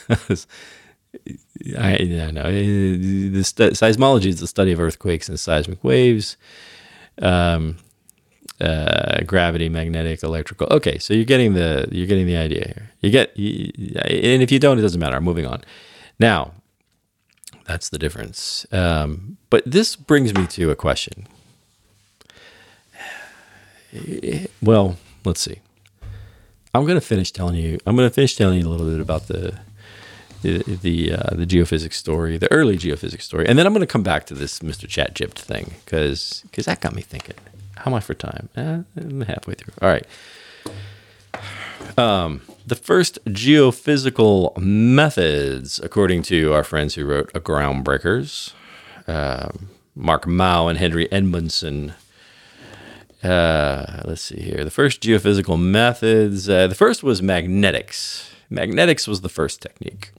I, 1.78 1.98
know. 2.34 2.52
The 2.52 3.44
st- 3.44 3.74
seismology 3.74 4.28
is 4.28 4.40
the 4.40 4.48
study 4.48 4.72
of 4.74 4.80
earthquakes 4.80 5.30
and 5.30 5.40
seismic 5.40 5.84
waves. 5.84 6.38
Um, 7.22 7.78
uh, 8.60 9.24
gravity, 9.26 9.70
magnetic, 9.70 10.24
electrical. 10.24 10.68
Okay, 10.72 10.98
so 10.98 11.14
you're 11.14 11.26
getting 11.26 11.54
the 11.54 11.88
you're 11.92 12.08
getting 12.08 12.26
the 12.26 12.38
idea 12.38 12.66
here. 12.66 12.92
You 13.02 13.10
get, 13.12 13.38
you, 13.38 13.72
and 13.96 14.42
if 14.42 14.52
you 14.52 14.60
don't, 14.60 14.80
it 14.80 14.82
doesn't 14.82 15.00
matter. 15.00 15.16
I'm 15.16 15.24
moving 15.24 15.46
on. 15.46 15.64
Now, 16.20 16.54
that's 17.66 17.90
the 17.90 18.00
difference. 18.00 18.66
Um, 18.72 19.38
but 19.50 19.64
this 19.66 19.96
brings 19.96 20.34
me 20.34 20.48
to 20.48 20.72
a 20.72 20.76
question. 20.76 21.28
Well, 24.62 24.98
let's 25.24 25.42
see. 25.42 25.60
I'm 26.74 26.84
going 26.84 27.00
to 27.00 27.06
finish 27.06 27.32
telling 27.32 27.56
you. 27.56 27.78
I'm 27.86 27.96
going 27.96 28.10
to 28.10 28.14
finish 28.14 28.36
telling 28.36 28.60
you 28.60 28.68
a 28.68 28.70
little 28.70 28.90
bit 28.90 29.00
about 29.00 29.28
the 29.28 29.60
the 30.42 30.64
the, 30.64 31.14
uh, 31.14 31.36
the 31.36 31.46
geophysics 31.46 31.94
story, 31.94 32.38
the 32.38 32.52
early 32.52 32.78
geophysics 32.78 33.24
story, 33.24 33.48
and 33.48 33.58
then 33.58 33.66
I'm 33.66 33.74
going 33.74 33.82
to 33.82 33.92
come 33.92 34.04
back 34.04 34.26
to 34.28 34.34
this 34.34 34.60
Mr. 34.60 34.88
Chat 34.88 35.16
Gypped 35.16 35.40
thing 35.40 35.74
because 35.84 36.44
because 36.44 36.66
that 36.66 36.82
got 36.82 36.94
me 36.94 37.02
thinking. 37.02 37.36
How 37.78 37.92
am 37.92 37.96
I 37.96 38.00
for 38.00 38.14
time? 38.14 38.50
Eh, 38.56 38.82
halfway 39.26 39.54
through. 39.54 39.74
All 39.82 39.90
right. 39.90 40.06
Um, 41.98 42.42
the 42.66 42.76
first 42.76 43.24
geophysical 43.26 44.58
methods, 44.58 45.80
according 45.80 46.24
to 46.24 46.54
our 46.54 46.64
friends 46.64 46.96
who 46.96 47.06
wrote 47.06 47.32
a 47.34 47.40
Groundbreakers, 47.40 48.54
uh, 49.08 49.50
Mark 49.96 50.28
Mau 50.28 50.68
and 50.68 50.78
Henry 50.78 51.08
Edmundson. 51.08 51.94
Uh, 53.24 54.02
let's 54.06 54.22
see 54.22 54.42
here. 54.42 54.64
The 54.64 54.72
first 54.72 55.02
geophysical 55.02 55.60
methods. 55.60 56.50
Uh, 56.50 56.68
the 56.68 56.76
first 56.76 57.04
was 57.04 57.22
magnetics. 57.22 58.32
Magnetics 58.50 59.08
was 59.08 59.22
the 59.22 59.30
first 59.30 59.62
technique. 59.62 60.12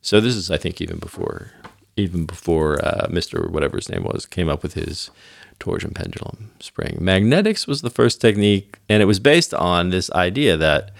So 0.00 0.20
this 0.20 0.34
is, 0.34 0.50
I 0.50 0.56
think, 0.56 0.80
even 0.80 0.98
before, 0.98 1.50
even 1.96 2.26
before 2.26 2.84
uh, 2.84 3.06
Mister 3.10 3.48
whatever 3.48 3.76
his 3.76 3.88
name 3.88 4.04
was 4.04 4.24
came 4.24 4.48
up 4.48 4.62
with 4.62 4.74
his 4.74 5.10
torsion 5.58 5.92
pendulum 5.92 6.50
spring. 6.60 6.98
Magnetics 7.00 7.66
was 7.66 7.82
the 7.82 7.90
first 7.90 8.20
technique, 8.20 8.78
and 8.88 9.02
it 9.02 9.06
was 9.06 9.20
based 9.20 9.54
on 9.54 9.90
this 9.90 10.10
idea 10.12 10.56
that 10.56 10.90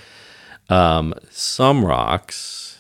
um, 0.68 1.14
some 1.30 1.84
rocks, 1.84 2.78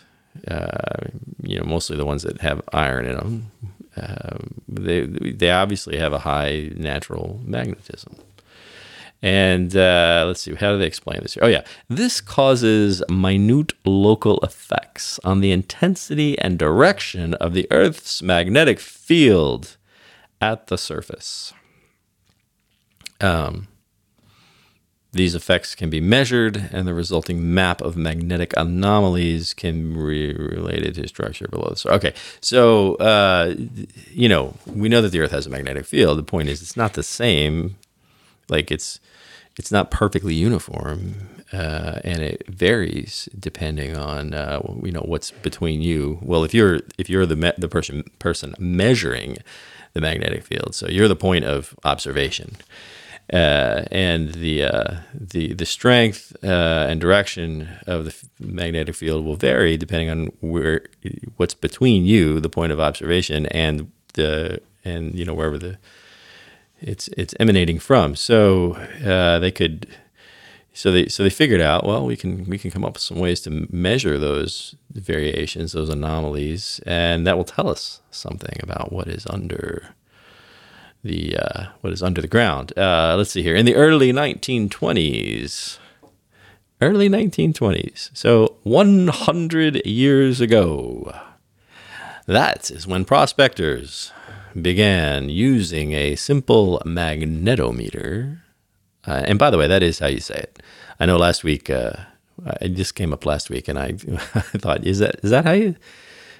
uh, 0.48 1.06
you 1.42 1.58
know, 1.58 1.64
mostly 1.64 1.96
the 1.96 2.06
ones 2.06 2.22
that 2.22 2.40
have 2.40 2.62
iron 2.72 3.06
in 3.06 3.16
them, 3.16 3.52
uh, 3.96 4.38
they 4.68 5.06
they 5.06 5.50
obviously 5.50 5.96
have 5.96 6.12
a 6.12 6.18
high 6.20 6.70
natural 6.76 7.40
magnetism. 7.44 8.16
And 9.22 9.74
uh, 9.74 10.24
let's 10.26 10.42
see, 10.42 10.54
how 10.54 10.72
do 10.72 10.78
they 10.78 10.86
explain 10.86 11.20
this 11.22 11.34
here? 11.34 11.42
Oh, 11.42 11.48
yeah. 11.48 11.64
This 11.88 12.20
causes 12.20 13.02
minute 13.08 13.72
local 13.84 14.38
effects 14.40 15.18
on 15.24 15.40
the 15.40 15.52
intensity 15.52 16.38
and 16.38 16.58
direction 16.58 17.34
of 17.34 17.54
the 17.54 17.66
Earth's 17.70 18.22
magnetic 18.22 18.78
field 18.78 19.78
at 20.40 20.66
the 20.66 20.76
surface. 20.76 21.54
Um, 23.20 23.68
these 25.16 25.34
effects 25.34 25.74
can 25.74 25.88
be 25.88 26.00
measured, 26.00 26.68
and 26.72 26.86
the 26.86 26.94
resulting 26.94 27.54
map 27.54 27.80
of 27.80 27.96
magnetic 27.96 28.52
anomalies 28.56 29.54
can 29.54 29.94
be 29.94 30.34
related 30.34 30.94
to 30.96 31.08
structure 31.08 31.48
below 31.48 31.68
the 31.70 31.76
surface. 31.76 31.96
Okay, 31.96 32.14
so 32.40 32.96
uh, 32.96 33.54
you 34.10 34.28
know 34.28 34.54
we 34.66 34.88
know 34.88 35.00
that 35.00 35.12
the 35.12 35.20
Earth 35.20 35.30
has 35.30 35.46
a 35.46 35.50
magnetic 35.50 35.86
field. 35.86 36.18
The 36.18 36.22
point 36.22 36.48
is, 36.48 36.62
it's 36.62 36.76
not 36.76 36.92
the 36.94 37.02
same. 37.02 37.76
Like 38.48 38.70
it's 38.70 39.00
it's 39.56 39.72
not 39.72 39.90
perfectly 39.90 40.34
uniform, 40.34 41.14
uh, 41.52 42.00
and 42.04 42.20
it 42.20 42.46
varies 42.48 43.28
depending 43.38 43.96
on 43.96 44.34
uh, 44.34 44.60
you 44.82 44.92
know 44.92 45.02
what's 45.06 45.30
between 45.30 45.80
you. 45.80 46.18
Well, 46.20 46.44
if 46.44 46.52
you're 46.52 46.80
if 46.98 47.08
you're 47.08 47.26
the 47.26 47.36
me- 47.36 47.52
the 47.56 47.68
person 47.68 48.04
person 48.18 48.54
measuring 48.58 49.38
the 49.94 50.02
magnetic 50.02 50.44
field, 50.44 50.74
so 50.74 50.88
you're 50.88 51.08
the 51.08 51.16
point 51.16 51.46
of 51.46 51.74
observation 51.84 52.56
uh, 53.32 53.84
and 53.90 54.34
the 54.34 54.62
uh, 54.62 54.96
the 55.12 55.52
the 55.54 55.66
strength 55.66 56.36
uh, 56.44 56.86
and 56.88 57.00
direction 57.00 57.68
of 57.86 58.04
the 58.04 58.14
magnetic 58.38 58.94
field 58.94 59.24
will 59.24 59.36
vary 59.36 59.76
depending 59.76 60.10
on 60.10 60.26
where 60.40 60.82
what's 61.36 61.54
between 61.54 62.04
you, 62.04 62.38
the 62.38 62.48
point 62.48 62.72
of 62.72 62.78
observation, 62.78 63.46
and 63.46 63.90
the 64.14 64.60
and 64.84 65.14
you 65.14 65.24
know 65.24 65.34
wherever 65.34 65.58
the 65.58 65.76
it's 66.80 67.08
it's 67.16 67.34
emanating 67.40 67.78
from. 67.80 68.14
So 68.14 68.74
uh, 69.04 69.38
they 69.38 69.50
could. 69.50 69.86
So 70.72 70.92
they 70.92 71.08
so 71.08 71.22
they 71.22 71.30
figured 71.30 71.62
out 71.62 71.86
well 71.86 72.04
we 72.04 72.16
can 72.16 72.44
we 72.44 72.58
can 72.58 72.70
come 72.70 72.84
up 72.84 72.92
with 72.92 73.02
some 73.02 73.18
ways 73.18 73.40
to 73.40 73.66
measure 73.70 74.18
those 74.18 74.74
variations 74.90 75.72
those 75.72 75.88
anomalies 75.88 76.82
and 76.84 77.26
that 77.26 77.38
will 77.38 77.44
tell 77.44 77.70
us 77.70 78.02
something 78.10 78.58
about 78.62 78.92
what 78.92 79.08
is 79.08 79.26
under 79.30 79.94
the 81.02 81.36
uh, 81.36 81.66
what 81.80 81.92
is 81.92 82.02
under 82.02 82.20
the 82.20 82.28
ground. 82.28 82.72
Uh, 82.76 83.14
let's 83.16 83.30
see 83.30 83.42
here. 83.42 83.56
In 83.56 83.66
the 83.66 83.74
early 83.74 84.12
1920s, 84.12 85.78
early 86.80 87.08
1920s, 87.08 88.10
so 88.12 88.56
100 88.64 89.86
years 89.86 90.40
ago, 90.40 91.14
that 92.26 92.70
is 92.70 92.86
when 92.86 93.04
prospectors 93.04 94.12
began 94.60 95.28
using 95.28 95.92
a 95.92 96.16
simple 96.16 96.82
magnetometer. 96.84 98.40
Uh, 99.06 99.22
and 99.26 99.38
by 99.38 99.50
the 99.50 99.58
way, 99.58 99.68
that 99.68 99.82
is 99.82 100.00
how 100.00 100.08
you 100.08 100.20
say 100.20 100.34
it. 100.34 100.62
I 100.98 101.06
know 101.06 101.16
last 101.16 101.44
week, 101.44 101.70
uh, 101.70 101.92
I 102.60 102.68
just 102.68 102.94
came 102.94 103.12
up 103.12 103.24
last 103.24 103.50
week, 103.50 103.68
and 103.68 103.78
I, 103.78 103.86
I 104.34 104.58
thought, 104.58 104.84
is 104.84 104.98
that 104.98 105.20
is 105.22 105.30
that 105.30 105.44
how 105.44 105.52
you 105.52 105.76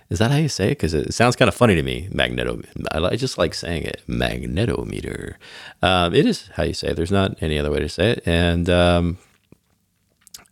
is 0.09 0.19
that 0.19 0.31
how 0.31 0.37
you 0.37 0.49
say 0.49 0.67
it? 0.69 0.79
Because 0.79 0.95
it 0.95 1.13
sounds 1.15 1.37
kind 1.37 1.49
of 1.49 1.55
funny 1.55 1.75
to 1.75 1.83
me. 1.83 2.09
Magneto. 2.13 2.61
I 2.93 3.17
just 3.17 3.39
like 3.39 3.55
saying 3.55 3.83
it. 3.83 4.03
Magnetometer. 4.09 5.35
Um, 5.83 6.15
it 6.15 6.27
is 6.27 6.49
how 6.55 6.63
you 6.63 6.75
say 6.75 6.89
it. 6.89 6.97
There's 6.97 7.11
not 7.11 7.37
any 7.43 7.59
other 7.59 7.71
way 7.71 7.81
to 7.81 7.89
say 7.89 8.13
it. 8.13 8.23
And 8.25 8.71
um, 8.71 9.19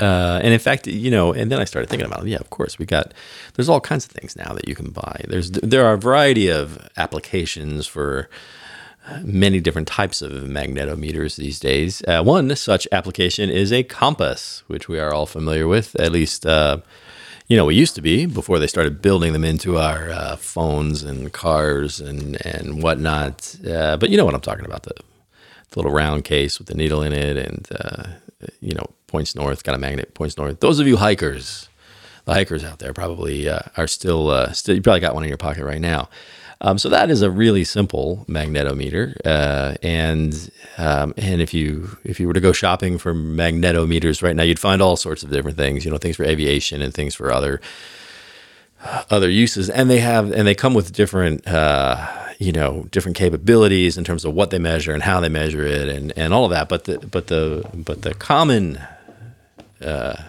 uh, 0.00 0.40
and 0.42 0.52
in 0.52 0.58
fact, 0.58 0.88
you 0.88 1.10
know, 1.10 1.32
and 1.32 1.52
then 1.52 1.60
I 1.60 1.64
started 1.64 1.88
thinking 1.88 2.06
about, 2.06 2.26
it, 2.26 2.30
yeah, 2.30 2.38
of 2.38 2.50
course, 2.50 2.78
we 2.78 2.86
got. 2.86 3.14
There's 3.54 3.68
all 3.68 3.80
kinds 3.80 4.06
of 4.06 4.10
things 4.10 4.34
now 4.36 4.52
that 4.54 4.68
you 4.68 4.74
can 4.74 4.90
buy. 4.90 5.24
There's 5.28 5.52
there 5.52 5.86
are 5.86 5.94
a 5.94 5.98
variety 5.98 6.48
of 6.48 6.88
applications 6.96 7.86
for 7.86 8.28
many 9.22 9.60
different 9.60 9.86
types 9.86 10.20
of 10.22 10.32
magnetometers 10.32 11.36
these 11.36 11.60
days. 11.60 12.02
Uh, 12.08 12.22
one 12.22 12.56
such 12.56 12.88
application 12.90 13.50
is 13.50 13.72
a 13.72 13.84
compass, 13.84 14.64
which 14.66 14.88
we 14.88 14.98
are 14.98 15.12
all 15.12 15.26
familiar 15.26 15.68
with, 15.68 15.94
at 16.00 16.10
least. 16.10 16.44
Uh, 16.44 16.78
you 17.46 17.56
know, 17.56 17.66
we 17.66 17.74
used 17.74 17.94
to 17.96 18.02
be 18.02 18.26
before 18.26 18.58
they 18.58 18.66
started 18.66 19.02
building 19.02 19.32
them 19.32 19.44
into 19.44 19.76
our 19.78 20.10
uh, 20.10 20.36
phones 20.36 21.02
and 21.02 21.32
cars 21.32 22.00
and 22.00 22.44
and 22.46 22.82
whatnot. 22.82 23.56
Uh, 23.66 23.96
but 23.96 24.10
you 24.10 24.16
know 24.16 24.24
what 24.24 24.34
I'm 24.34 24.40
talking 24.40 24.64
about 24.64 24.84
the, 24.84 24.94
the, 25.70 25.78
little 25.78 25.92
round 25.92 26.24
case 26.24 26.58
with 26.58 26.68
the 26.68 26.74
needle 26.74 27.02
in 27.02 27.12
it, 27.12 27.36
and 27.36 27.68
uh, 27.78 28.04
you 28.60 28.74
know, 28.74 28.86
points 29.08 29.34
north, 29.34 29.62
got 29.62 29.74
a 29.74 29.78
magnet, 29.78 30.14
points 30.14 30.38
north. 30.38 30.60
Those 30.60 30.80
of 30.80 30.86
you 30.86 30.96
hikers, 30.96 31.68
the 32.24 32.32
hikers 32.32 32.64
out 32.64 32.78
there, 32.78 32.94
probably 32.94 33.48
uh, 33.48 33.60
are 33.76 33.86
still 33.86 34.52
still. 34.54 34.74
You 34.74 34.80
probably 34.80 35.00
got 35.00 35.14
one 35.14 35.24
in 35.24 35.28
your 35.28 35.38
pocket 35.38 35.64
right 35.64 35.80
now. 35.80 36.08
Um, 36.64 36.78
so 36.78 36.88
that 36.88 37.10
is 37.10 37.20
a 37.20 37.30
really 37.30 37.62
simple 37.62 38.24
magnetometer, 38.26 39.14
uh, 39.22 39.74
and 39.82 40.50
um, 40.78 41.12
and 41.18 41.42
if 41.42 41.52
you 41.52 41.98
if 42.04 42.18
you 42.18 42.26
were 42.26 42.32
to 42.32 42.40
go 42.40 42.52
shopping 42.52 42.96
for 42.96 43.12
magnetometers 43.14 44.22
right 44.22 44.34
now, 44.34 44.44
you'd 44.44 44.58
find 44.58 44.80
all 44.80 44.96
sorts 44.96 45.22
of 45.22 45.30
different 45.30 45.58
things. 45.58 45.84
You 45.84 45.90
know, 45.90 45.98
things 45.98 46.16
for 46.16 46.24
aviation 46.24 46.80
and 46.80 46.94
things 46.94 47.14
for 47.14 47.30
other 47.30 47.60
other 49.10 49.28
uses, 49.28 49.68
and 49.68 49.90
they 49.90 50.00
have 50.00 50.32
and 50.32 50.48
they 50.48 50.54
come 50.54 50.72
with 50.72 50.92
different. 50.92 51.46
Uh, 51.46 52.20
you 52.40 52.50
know 52.50 52.88
different 52.90 53.16
capabilities 53.16 53.96
in 53.96 54.02
terms 54.02 54.24
of 54.24 54.34
what 54.34 54.50
they 54.50 54.58
measure 54.58 54.92
and 54.92 55.04
how 55.04 55.20
they 55.20 55.28
measure 55.28 55.64
it 55.64 55.88
and, 55.88 56.12
and 56.16 56.34
all 56.34 56.44
of 56.44 56.50
that 56.50 56.68
but 56.68 56.82
the 56.82 56.98
but 56.98 57.28
the 57.28 57.64
but 57.72 58.02
the 58.02 58.12
common 58.12 58.76
uh, 59.80 60.20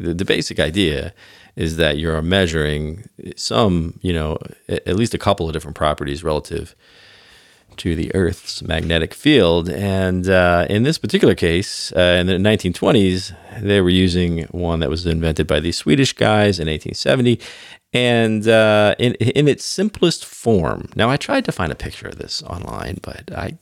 the, 0.00 0.12
the 0.12 0.24
basic 0.24 0.58
idea 0.58 1.14
is 1.56 1.76
that 1.76 1.98
you're 1.98 2.20
measuring 2.22 3.08
some, 3.36 3.98
you 4.02 4.12
know, 4.12 4.38
at 4.68 4.96
least 4.96 5.14
a 5.14 5.18
couple 5.18 5.46
of 5.46 5.52
different 5.52 5.76
properties 5.76 6.24
relative 6.24 6.74
to 7.76 7.94
the 7.94 8.14
Earth's 8.14 8.62
magnetic 8.62 9.14
field. 9.14 9.68
And 9.68 10.28
uh, 10.28 10.66
in 10.70 10.82
this 10.82 10.98
particular 10.98 11.34
case, 11.34 11.92
uh, 11.92 12.18
in 12.20 12.26
the 12.26 12.34
1920s, 12.34 13.34
they 13.60 13.80
were 13.80 13.90
using 13.90 14.44
one 14.44 14.80
that 14.80 14.90
was 14.90 15.06
invented 15.06 15.46
by 15.46 15.60
these 15.60 15.76
Swedish 15.76 16.12
guys 16.12 16.58
in 16.58 16.68
1870. 16.68 17.40
And 17.92 18.48
uh, 18.48 18.96
in, 18.98 19.14
in 19.14 19.46
its 19.46 19.64
simplest 19.64 20.24
form, 20.24 20.88
now 20.96 21.10
I 21.10 21.16
tried 21.16 21.44
to 21.44 21.52
find 21.52 21.70
a 21.70 21.76
picture 21.76 22.08
of 22.08 22.18
this 22.18 22.42
online, 22.42 22.98
but 23.02 23.30
I, 23.32 23.56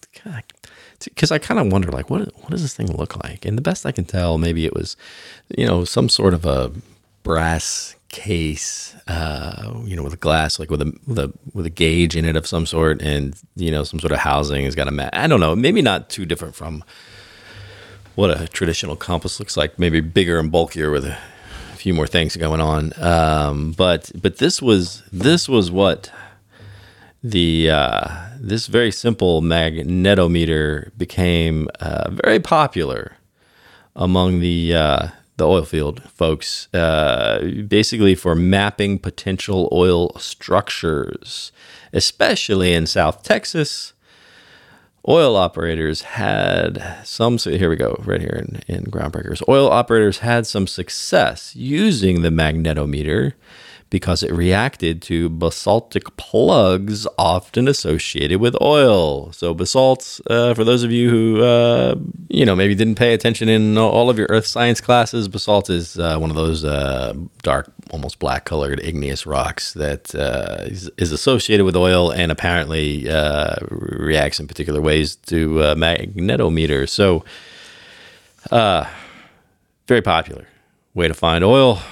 because 1.05 1.31
I 1.31 1.38
kind 1.38 1.61
of 1.61 1.70
wonder, 1.70 1.90
like, 1.90 2.09
what 2.09 2.35
what 2.40 2.50
does 2.50 2.62
this 2.62 2.74
thing 2.74 2.90
look 2.96 3.22
like? 3.22 3.44
And 3.44 3.59
the 3.59 3.62
best 3.62 3.85
I 3.85 3.92
can 3.92 4.07
tell, 4.07 4.38
maybe 4.38 4.64
it 4.64 4.74
was, 4.74 4.96
you 5.57 5.66
know, 5.66 5.85
some 5.85 6.09
sort 6.09 6.33
of 6.33 6.46
a 6.46 6.72
brass 7.22 7.94
case, 8.08 8.94
uh, 9.08 9.72
you 9.85 9.96
know, 9.96 10.02
with 10.02 10.12
a 10.12 10.18
glass, 10.18 10.58
like 10.58 10.70
with 10.70 10.82
a, 10.82 10.92
with 11.06 11.18
a 11.18 11.32
with 11.54 11.66
a 11.66 11.70
gauge 11.70 12.14
in 12.14 12.24
it 12.24 12.37
of 12.37 12.46
some 12.46 12.66
sort, 12.66 13.02
and 13.02 13.35
you 13.56 13.70
know, 13.70 13.85
some 13.85 14.00
sort 14.00 14.12
of 14.12 14.18
housing 14.18 14.64
has 14.64 14.74
got 14.74 14.88
a 14.88 14.90
mat. 14.90 15.11
I 15.14 15.26
don't 15.26 15.40
know, 15.40 15.56
maybe 15.56 15.82
not 15.82 16.08
too 16.08 16.24
different 16.24 16.54
from 16.54 16.85
what 18.14 18.30
a 18.30 18.46
traditional 18.48 18.96
compass 18.96 19.40
looks 19.40 19.56
like. 19.56 19.78
Maybe 19.78 20.00
bigger 20.00 20.38
and 20.38 20.52
bulkier 20.52 20.90
with 20.90 21.04
a 21.04 21.18
few 21.76 21.94
more 21.94 22.06
things 22.06 22.37
going 22.37 22.61
on. 22.61 22.92
Um, 23.02 23.72
but 23.72 24.12
but 24.14 24.38
this 24.38 24.62
was 24.62 25.02
this 25.11 25.48
was 25.48 25.70
what 25.70 26.12
the 27.22 27.70
uh, 27.70 28.08
this 28.38 28.66
very 28.66 28.92
simple 28.92 29.40
magnetometer 29.42 30.90
became 30.98 31.68
uh, 31.80 32.11
very 32.11 32.40
popular 32.40 33.16
among 33.96 34.40
the 34.40 34.74
uh, 34.74 35.08
the 35.42 35.48
oil 35.48 35.64
field 35.64 36.02
folks, 36.09 36.72
uh, 36.72 37.64
basically 37.66 38.14
for 38.14 38.37
mapping 38.37 38.96
potential 38.96 39.68
oil 39.72 40.16
structures, 40.16 41.50
especially 41.92 42.72
in 42.72 42.87
South 42.87 43.24
Texas. 43.24 43.92
Oil 45.09 45.35
operators 45.35 46.02
had 46.02 47.00
some, 47.02 47.38
here 47.38 47.68
we 47.68 47.74
go, 47.74 48.00
right 48.05 48.20
here 48.20 48.40
in, 48.46 48.62
in 48.72 48.85
Groundbreakers. 48.85 49.42
Oil 49.48 49.68
operators 49.68 50.18
had 50.18 50.46
some 50.46 50.68
success 50.68 51.57
using 51.57 52.22
the 52.22 52.31
magnetometer 52.31 53.33
because 53.92 54.22
it 54.22 54.33
reacted 54.33 55.02
to 55.02 55.28
basaltic 55.28 56.16
plugs 56.16 57.07
often 57.18 57.68
associated 57.68 58.40
with 58.40 58.57
oil. 58.62 59.31
So, 59.33 59.52
basalt, 59.52 60.18
uh, 60.31 60.55
for 60.55 60.64
those 60.64 60.83
of 60.83 60.90
you 60.90 61.11
who, 61.11 61.42
uh, 61.42 61.96
you 62.31 62.46
know, 62.46 62.57
maybe 62.57 62.74
didn't 62.74 62.94
pay 62.94 63.12
attention 63.12 63.50
in 63.50 63.76
all 63.76 64.09
of 64.09 64.16
your 64.16 64.28
earth 64.31 64.46
science 64.46 64.81
classes, 64.81 65.28
basalt 65.28 65.68
is 65.68 65.98
uh, 65.98 66.16
one 66.16 66.31
of 66.31 66.37
those 66.37 66.64
uh, 66.64 67.12
dark, 67.42 67.70
almost 67.90 68.18
black 68.18 68.46
colored 68.46 68.81
igneous 68.83 69.26
rocks 69.26 69.74
that 69.74 70.14
uh, 70.14 70.62
is, 70.62 70.90
is, 70.96 71.12
associated 71.12 71.66
with 71.66 71.76
oil 71.76 72.11
and 72.11 72.33
apparently 72.33 73.11
uh, 73.11 73.57
reacts 73.68 74.40
in 74.40 74.48
particular 74.48 74.81
ways 74.81 75.16
to 75.16 75.50
magnetometers. 75.76 76.88
So, 76.88 77.26
very 79.87 80.00
popular 80.00 80.46
way 80.94 81.09
to 81.09 81.14
find 81.14 81.44
oil, 81.44 81.83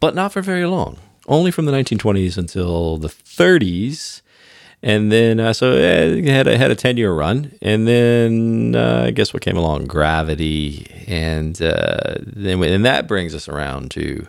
but 0.00 0.16
not 0.16 0.32
for 0.32 0.42
very 0.42 0.66
long 0.66 0.98
only 1.30 1.50
from 1.50 1.64
the 1.64 1.72
1920s 1.72 2.36
until 2.36 2.98
the 2.98 3.08
30s. 3.08 4.20
And 4.82 5.12
then, 5.12 5.38
uh, 5.38 5.52
so 5.52 5.72
it 5.72 6.24
had 6.24 6.46
a, 6.46 6.58
had 6.58 6.70
a 6.70 6.74
10 6.74 6.96
year 6.96 7.12
run. 7.12 7.52
And 7.62 7.86
then, 7.86 8.74
uh, 8.74 9.04
I 9.06 9.10
guess 9.12 9.32
what 9.32 9.42
came 9.42 9.56
along? 9.56 9.86
Gravity. 9.86 10.86
And 11.06 11.60
uh, 11.62 12.16
then, 12.20 12.62
and 12.62 12.84
that 12.84 13.06
brings 13.06 13.34
us 13.34 13.48
around 13.48 13.90
to, 13.92 14.26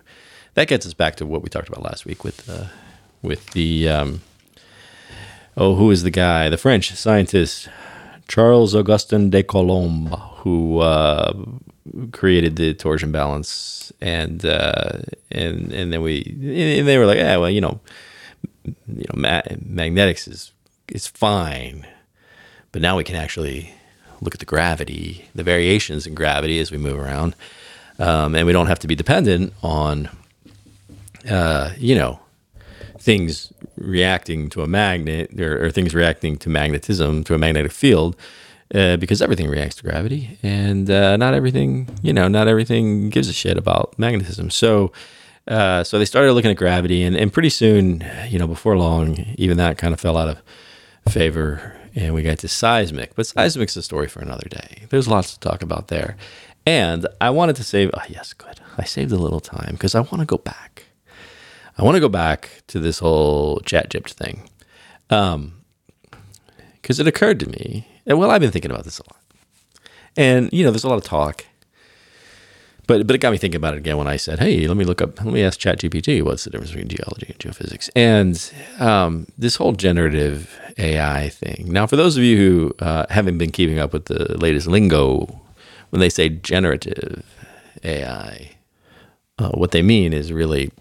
that 0.54 0.68
gets 0.68 0.86
us 0.86 0.94
back 0.94 1.16
to 1.16 1.26
what 1.26 1.42
we 1.42 1.50
talked 1.50 1.68
about 1.68 1.84
last 1.84 2.06
week 2.06 2.24
with, 2.24 2.48
uh, 2.50 2.68
with 3.22 3.52
the, 3.52 3.90
um, 3.90 4.22
oh, 5.58 5.76
who 5.76 5.90
is 5.90 6.04
the 6.04 6.12
guy? 6.12 6.50
The 6.50 6.58
French 6.58 6.94
scientist, 6.94 7.68
Charles 8.28 8.76
Augustin 8.76 9.30
de 9.30 9.42
Coulomb, 9.42 10.08
who 10.42 10.80
uh, 10.80 11.34
created 12.12 12.56
the 12.56 12.74
torsion 12.74 13.12
balance, 13.12 13.92
and 14.02 14.46
uh, 14.46 15.00
and 15.32 15.72
and 15.72 15.92
then 15.92 16.02
we 16.02 16.24
and 16.26 16.88
they 16.88 16.98
were 16.98 17.06
like, 17.06 17.18
yeah, 17.18 17.38
well, 17.38 17.50
you 17.50 17.62
know, 17.62 17.80
you 18.66 19.06
know, 19.10 19.16
ma- 19.16 19.42
magnetics 19.66 20.28
is 20.28 20.52
is 20.88 21.08
fine, 21.08 21.88
but 22.72 22.82
now 22.82 22.98
we 22.98 23.04
can 23.04 23.16
actually 23.16 23.74
look 24.22 24.36
at 24.36 24.40
the 24.40 24.46
gravity, 24.46 25.26
the 25.34 25.44
variations 25.44 26.06
in 26.06 26.14
gravity 26.14 26.60
as 26.60 26.72
we 26.72 26.78
move 26.78 27.00
around, 27.00 27.36
um, 28.00 28.36
and 28.36 28.46
we 28.46 28.54
don't 28.54 28.68
have 28.68 28.80
to 28.80 28.88
be 28.88 28.96
dependent 28.96 29.54
on, 29.64 30.10
uh, 31.30 31.72
you 31.78 31.96
know, 31.96 32.20
things 33.00 33.52
reacting 33.78 34.50
to 34.50 34.62
a 34.62 34.68
magnet 34.68 35.40
or, 35.40 35.66
or 35.66 35.72
things 35.72 35.96
reacting 35.96 36.38
to 36.38 36.50
magnetism 36.50 37.24
to 37.24 37.34
a 37.34 37.38
magnetic 37.38 37.72
field 37.72 38.16
uh, 38.74 38.98
because 38.98 39.22
everything 39.22 39.50
reacts 39.50 39.76
to 39.76 39.84
gravity, 39.84 40.38
and 40.44 40.90
uh, 40.90 41.18
not 41.18 41.34
everything, 41.34 41.90
you 42.02 42.14
know, 42.14 42.28
not 42.28 42.48
everything 42.48 43.10
gives 43.10 43.28
a 43.28 43.34
shit 43.34 43.58
about 43.58 43.98
magnetism. 44.00 44.50
So, 44.50 44.92
uh, 45.48 45.84
so 45.84 46.00
they 46.00 46.06
started 46.06 46.34
looking 46.34 46.52
at 46.52 46.58
gravity, 46.58 47.04
and, 47.04 47.16
and 47.16 47.34
pretty 47.34 47.50
soon, 47.50 48.06
you 48.30 48.40
know, 48.40 48.48
before 48.48 48.78
long, 48.78 49.18
even 49.38 49.58
that 49.58 49.78
kind 49.78 49.94
of 49.94 50.00
fell 50.00 50.18
out 50.18 50.30
of 50.30 50.42
favor, 51.12 51.76
and 51.96 52.14
we 52.14 52.24
got 52.24 52.40
to 52.40 52.48
seismic. 52.48 53.16
But 53.16 53.28
seismic's 53.28 53.76
a 53.76 53.82
story 53.82 54.08
for 54.08 54.22
another 54.22 54.48
day. 54.48 54.86
There's 54.90 55.08
lots 55.08 55.34
to 55.34 55.40
talk 55.40 55.62
about 55.62 55.90
there, 55.90 56.16
and 56.66 57.08
I 57.20 57.30
wanted 57.30 57.58
to 57.58 57.64
save. 57.64 57.92
Oh, 57.94 58.04
yes, 58.08 58.34
good. 58.34 58.62
I 58.78 58.86
saved 58.86 59.12
a 59.12 59.18
little 59.18 59.42
time 59.42 59.74
because 59.74 59.96
I 59.96 60.00
want 60.00 60.20
to 60.20 60.26
go 60.26 60.38
back. 60.38 60.86
I 61.78 61.84
want 61.84 61.96
to 61.96 62.02
go 62.02 62.10
back 62.10 62.62
to 62.68 62.80
this 62.80 63.00
whole 63.00 63.60
chat 63.62 63.90
gypped 63.90 64.12
thing. 64.12 64.50
Um, 65.10 65.56
because 66.82 67.00
it 67.00 67.08
occurred 67.08 67.40
to 67.42 67.50
me 67.50 67.86
and 68.06 68.20
well, 68.20 68.32
I've 68.32 68.42
been 68.42 68.52
thinking 68.52 68.72
about 68.72 68.84
this 68.84 69.00
a 69.00 69.04
lot. 69.04 69.22
And, 70.18 70.52
you 70.52 70.64
know, 70.64 70.72
there's 70.72 70.84
a 70.84 70.90
lot 70.90 70.98
of 70.98 71.04
talk. 71.04 71.46
But, 72.88 73.08
but 73.08 73.16
it 73.16 73.20
got 73.20 73.32
me 73.32 73.38
thinking 73.38 73.58
about 73.58 73.76
it 73.76 73.78
again 73.78 73.98
when 73.98 74.08
I 74.08 74.18
said, 74.18 74.40
hey, 74.40 74.68
let 74.68 74.76
me 74.76 74.84
look 74.84 75.02
up, 75.02 75.24
let 75.24 75.34
me 75.34 75.44
ask 75.44 75.60
ChatGPT 75.60 76.24
what's 76.24 76.44
the 76.44 76.50
difference 76.50 76.72
between 76.72 76.90
geology 76.90 77.28
and 77.28 77.40
geophysics. 77.40 77.90
And 77.96 78.52
um, 78.82 79.28
this 79.38 79.56
whole 79.56 79.72
generative 79.72 80.60
AI 80.78 81.30
thing. 81.30 81.68
Now, 81.72 81.88
for 81.88 81.96
those 81.96 82.18
of 82.18 82.24
you 82.24 82.38
who 82.38 82.76
uh, 82.86 83.06
haven't 83.10 83.38
been 83.38 83.52
keeping 83.52 83.80
up 83.80 83.94
with 83.94 84.06
the 84.06 84.38
latest 84.38 84.68
lingo, 84.68 85.42
when 85.92 86.00
they 86.00 86.10
say 86.10 86.28
generative 86.30 87.24
AI, 87.84 88.52
uh, 89.38 89.52
what 89.52 89.72
they 89.72 89.82
mean 89.82 90.12
is 90.12 90.34
really 90.34 90.72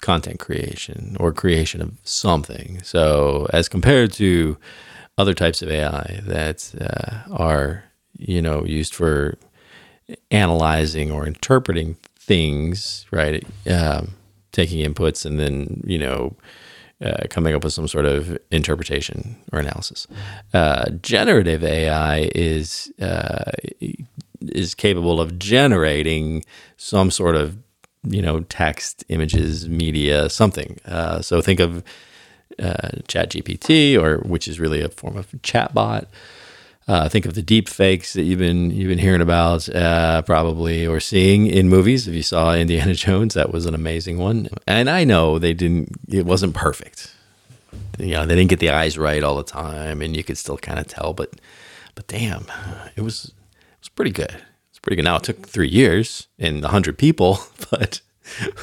content 0.00 0.40
creation 0.40 1.16
or 1.20 1.32
creation 1.32 1.80
of 1.80 1.92
something. 2.04 2.80
So, 2.82 3.48
as 3.52 3.68
compared 3.68 4.12
to 4.14 4.56
other 5.20 5.34
types 5.34 5.62
of 5.62 5.70
AI 5.70 6.20
that 6.24 6.74
uh, 6.80 7.34
are 7.34 7.84
you 8.18 8.40
know 8.42 8.64
used 8.64 8.94
for 8.94 9.36
analyzing 10.30 11.10
or 11.10 11.26
interpreting 11.26 11.96
things, 12.18 13.06
right? 13.10 13.44
Um, 13.70 14.14
taking 14.52 14.84
inputs 14.84 15.24
and 15.24 15.38
then 15.38 15.82
you 15.86 15.98
know 15.98 16.36
uh, 17.02 17.24
coming 17.30 17.54
up 17.54 17.64
with 17.64 17.72
some 17.72 17.88
sort 17.88 18.04
of 18.04 18.36
interpretation 18.50 19.36
or 19.52 19.58
analysis. 19.58 20.06
Uh, 20.52 20.90
generative 21.02 21.62
AI 21.64 22.30
is 22.34 22.92
uh, 23.00 23.50
is 24.40 24.74
capable 24.74 25.20
of 25.20 25.38
generating 25.38 26.44
some 26.76 27.10
sort 27.10 27.36
of 27.36 27.56
you 28.04 28.22
know 28.22 28.40
text, 28.42 29.04
images, 29.08 29.68
media, 29.68 30.30
something. 30.30 30.78
Uh, 30.86 31.20
so 31.20 31.40
think 31.40 31.60
of 31.60 31.84
uh, 32.60 32.90
Chat 33.08 33.30
GPT, 33.30 34.00
or 34.00 34.18
which 34.18 34.46
is 34.48 34.60
really 34.60 34.80
a 34.80 34.88
form 34.88 35.16
of 35.16 35.30
chatbot. 35.42 36.06
Uh, 36.88 37.08
think 37.08 37.24
of 37.24 37.34
the 37.34 37.42
deep 37.42 37.68
fakes 37.68 38.14
that 38.14 38.22
you've 38.22 38.40
been 38.40 38.70
you've 38.72 38.88
been 38.88 38.98
hearing 38.98 39.20
about, 39.20 39.68
uh, 39.68 40.22
probably 40.22 40.84
or 40.86 40.98
seeing 40.98 41.46
in 41.46 41.68
movies. 41.68 42.08
If 42.08 42.14
you 42.14 42.22
saw 42.22 42.52
Indiana 42.54 42.94
Jones, 43.06 43.34
that 43.34 43.52
was 43.52 43.66
an 43.66 43.74
amazing 43.74 44.18
one. 44.18 44.48
And 44.66 44.90
I 44.90 45.04
know 45.04 45.38
they 45.38 45.54
didn't; 45.54 45.92
it 46.08 46.26
wasn't 46.26 46.54
perfect. 46.54 47.14
You 47.98 48.14
know, 48.14 48.26
they 48.26 48.34
didn't 48.34 48.50
get 48.50 48.58
the 48.60 48.70
eyes 48.70 48.98
right 48.98 49.22
all 49.22 49.36
the 49.36 49.44
time, 49.44 50.02
and 50.02 50.16
you 50.16 50.24
could 50.24 50.38
still 50.38 50.58
kind 50.58 50.78
of 50.78 50.88
tell. 50.88 51.12
But, 51.12 51.34
but 51.94 52.06
damn, 52.06 52.46
it 52.96 53.02
was 53.02 53.26
it 53.26 53.80
was 53.80 53.88
pretty 53.90 54.10
good. 54.10 54.36
It's 54.70 54.78
pretty 54.80 54.96
good. 54.96 55.04
Now 55.04 55.16
it 55.16 55.22
took 55.22 55.46
three 55.46 55.68
years 55.68 56.26
and 56.38 56.64
hundred 56.64 56.98
people, 56.98 57.38
but 57.70 58.00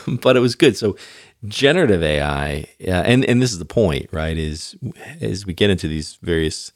but 0.07 0.35
it 0.35 0.41
was 0.41 0.55
good. 0.55 0.75
So 0.75 0.97
generative 1.45 2.03
AI, 2.03 2.67
uh, 2.87 2.91
and 2.91 3.25
and 3.25 3.41
this 3.41 3.51
is 3.51 3.59
the 3.59 3.65
point, 3.65 4.09
right? 4.11 4.37
Is 4.37 4.75
as 5.21 5.45
we 5.45 5.53
get 5.53 5.69
into 5.69 5.87
these 5.87 6.15
various 6.21 6.71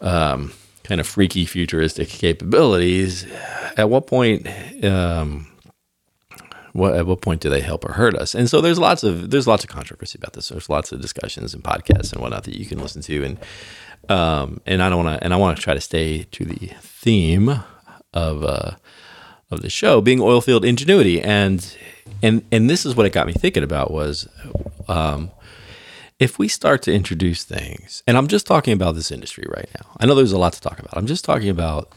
um, 0.00 0.52
kind 0.84 1.00
of 1.00 1.06
freaky 1.06 1.44
futuristic 1.44 2.08
capabilities, 2.08 3.26
at 3.76 3.90
what 3.90 4.06
point? 4.06 4.46
Um, 4.84 5.48
what, 6.72 6.96
at 6.96 7.06
what 7.06 7.20
point 7.20 7.40
do 7.40 7.48
they 7.48 7.60
help 7.60 7.84
or 7.84 7.92
hurt 7.92 8.16
us? 8.16 8.34
And 8.34 8.50
so 8.50 8.60
there's 8.60 8.80
lots 8.80 9.04
of 9.04 9.30
there's 9.30 9.46
lots 9.46 9.62
of 9.62 9.70
controversy 9.70 10.18
about 10.18 10.32
this. 10.32 10.48
There's 10.48 10.68
lots 10.68 10.90
of 10.90 11.00
discussions 11.00 11.54
and 11.54 11.62
podcasts 11.62 12.12
and 12.12 12.20
whatnot 12.20 12.44
that 12.44 12.58
you 12.58 12.66
can 12.66 12.80
listen 12.80 13.00
to, 13.02 13.24
and 13.24 13.38
um, 14.10 14.60
and 14.66 14.82
I 14.82 14.88
don't 14.88 15.04
want 15.04 15.18
to 15.18 15.24
and 15.24 15.32
I 15.32 15.36
want 15.36 15.56
to 15.56 15.62
try 15.62 15.74
to 15.74 15.80
stay 15.80 16.24
to 16.24 16.44
the 16.44 16.72
theme 16.80 17.62
of 18.12 18.44
uh, 18.44 18.72
of 19.50 19.62
the 19.62 19.70
show 19.70 20.00
being 20.00 20.20
oil 20.20 20.40
field 20.40 20.64
ingenuity, 20.64 21.20
and 21.20 21.76
and 22.22 22.44
and 22.50 22.68
this 22.68 22.84
is 22.84 22.96
what 22.96 23.06
it 23.06 23.12
got 23.12 23.26
me 23.26 23.32
thinking 23.32 23.62
about 23.62 23.90
was. 23.90 24.28
Um, 24.88 25.30
if 26.20 26.38
we 26.38 26.46
start 26.46 26.80
to 26.82 26.92
introduce 26.92 27.42
things, 27.42 28.04
and 28.06 28.16
I'm 28.16 28.28
just 28.28 28.46
talking 28.46 28.72
about 28.72 28.94
this 28.94 29.10
industry 29.10 29.44
right 29.48 29.68
now, 29.74 29.90
I 29.98 30.06
know 30.06 30.14
there's 30.14 30.30
a 30.30 30.38
lot 30.38 30.52
to 30.52 30.60
talk 30.60 30.78
about. 30.78 30.96
I'm 30.96 31.06
just 31.06 31.24
talking 31.24 31.48
about 31.48 31.92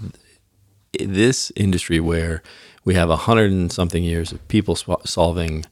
this 1.00 1.52
industry 1.56 2.00
where 2.00 2.42
we 2.84 2.96
have 2.96 3.10
a 3.10 3.16
hundred 3.16 3.52
and 3.52 3.72
something 3.72 4.04
years 4.04 4.32
of 4.32 4.46
people 4.48 4.76
solving, 4.76 5.66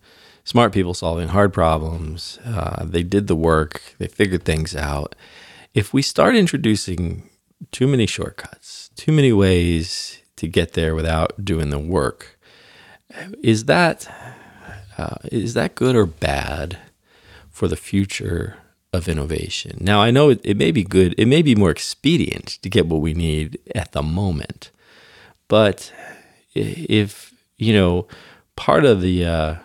smart 0.43 0.73
people 0.73 0.93
solving 0.93 1.29
hard 1.29 1.53
problems. 1.53 2.39
Uh, 2.45 2.85
they 2.85 3.03
did 3.03 3.27
the 3.27 3.35
work, 3.35 3.95
they 3.97 4.07
figured 4.07 4.43
things 4.43 4.75
out. 4.75 5.15
If 5.73 5.93
we 5.93 6.01
start 6.01 6.35
introducing 6.35 7.29
too 7.71 7.88
many 7.88 8.05
shortcuts, 8.05 8.89
too 8.95 9.11
many 9.11 9.33
ways 9.33 10.21
to 10.38 10.48
get 10.48 10.74
there 10.74 10.95
without 10.95 11.43
doing 11.43 11.69
the 11.69 11.80
work, 11.80 12.39
is 13.41 13.65
that 13.65 14.10
uh, 14.98 15.15
is 15.32 15.54
that 15.54 15.76
good 15.76 15.95
or 15.95 16.06
bad? 16.06 16.80
for 17.56 17.69
the 17.69 17.78
future 17.78 18.58
of 18.91 19.08
innovation. 19.08 19.78
Now, 19.80 20.02
I 20.02 20.12
know 20.12 20.30
it, 20.30 20.41
it, 20.43 20.58
may 20.58 20.71
be 20.71 20.84
good, 20.84 21.15
it 21.17 21.26
may 21.26 21.41
be 21.41 21.56
more 21.56 21.71
expedient 21.71 22.48
to 22.62 22.69
get 22.69 22.86
what 22.86 23.00
we 23.00 23.13
need 23.13 23.58
at 23.74 23.93
the 23.93 24.04
moment, 24.04 24.71
but 25.48 25.93
if, 26.54 27.34
you 27.56 27.71
know, 27.71 28.10
part 28.58 28.84
of 28.84 29.00
the, 29.00 29.24
uh, 29.26 29.56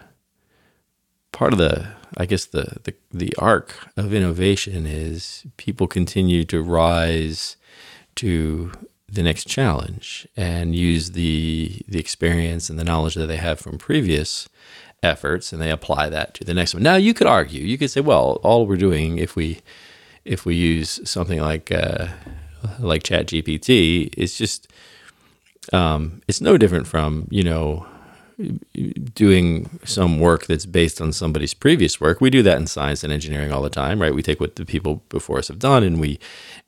part 1.33 1.53
of 1.53 1.59
the, 1.59 1.89
I 2.17 2.27
guess 2.27 2.45
the, 2.45 2.77
the, 2.85 2.95
the 3.11 3.35
arc 3.39 3.75
of 3.97 4.15
innovation 4.15 4.87
is 4.87 5.45
people 5.57 5.89
continue 5.89 6.45
to 6.45 6.63
rise 6.63 7.57
to 8.15 8.71
the 9.13 9.23
next 9.23 9.47
challenge 9.49 10.27
and 10.37 10.75
use 10.75 11.13
the 11.13 11.83
the 11.89 11.99
experience 11.99 12.71
and 12.71 12.79
the 12.79 12.85
knowledge 12.85 13.15
that 13.15 13.27
they 13.27 13.37
have 13.37 13.59
from 13.59 13.79
previous 13.79 14.49
efforts 15.03 15.53
and 15.53 15.61
they 15.61 15.71
apply 15.71 16.09
that 16.09 16.35
to 16.35 16.45
the 16.45 16.55
next 16.55 16.75
one. 16.75 16.83
Now 16.83 16.97
you 16.97 17.15
could 17.15 17.27
argue, 17.27 17.63
you 17.63 17.79
could 17.79 17.91
say, 17.91 18.01
well, 18.01 18.39
all 18.43 18.67
we're 18.67 18.77
doing 18.77 19.19
if 19.19 19.37
we 19.37 19.61
if 20.25 20.45
we 20.45 20.55
use 20.55 21.01
something 21.09 21.41
like 21.41 21.73
uh, 21.73 22.09
like 22.79 23.03
Chat 23.03 23.27
GPT, 23.27 24.13
it's 24.17 24.37
just 24.37 24.69
um, 25.73 26.23
it's 26.29 26.41
no 26.41 26.57
different 26.57 26.87
from 26.87 27.27
you 27.31 27.43
know 27.43 27.87
doing 29.15 29.81
some 29.85 30.21
work 30.21 30.47
that's 30.47 30.67
based 30.67 31.01
on 31.01 31.13
somebody's 31.13 31.55
previous 31.55 32.01
work. 32.01 32.21
We 32.21 32.31
do 32.31 32.43
that 32.43 32.57
in 32.59 32.67
science 32.67 33.05
and 33.05 33.13
engineering 33.13 33.53
all 33.53 33.63
the 33.63 33.71
time, 33.71 34.01
right? 34.01 34.15
We 34.15 34.23
take 34.23 34.41
what 34.41 34.57
the 34.57 34.65
people 34.65 35.03
before 35.09 35.39
us 35.39 35.49
have 35.49 35.59
done 35.59 35.83
and 35.83 36.01
we 36.01 36.19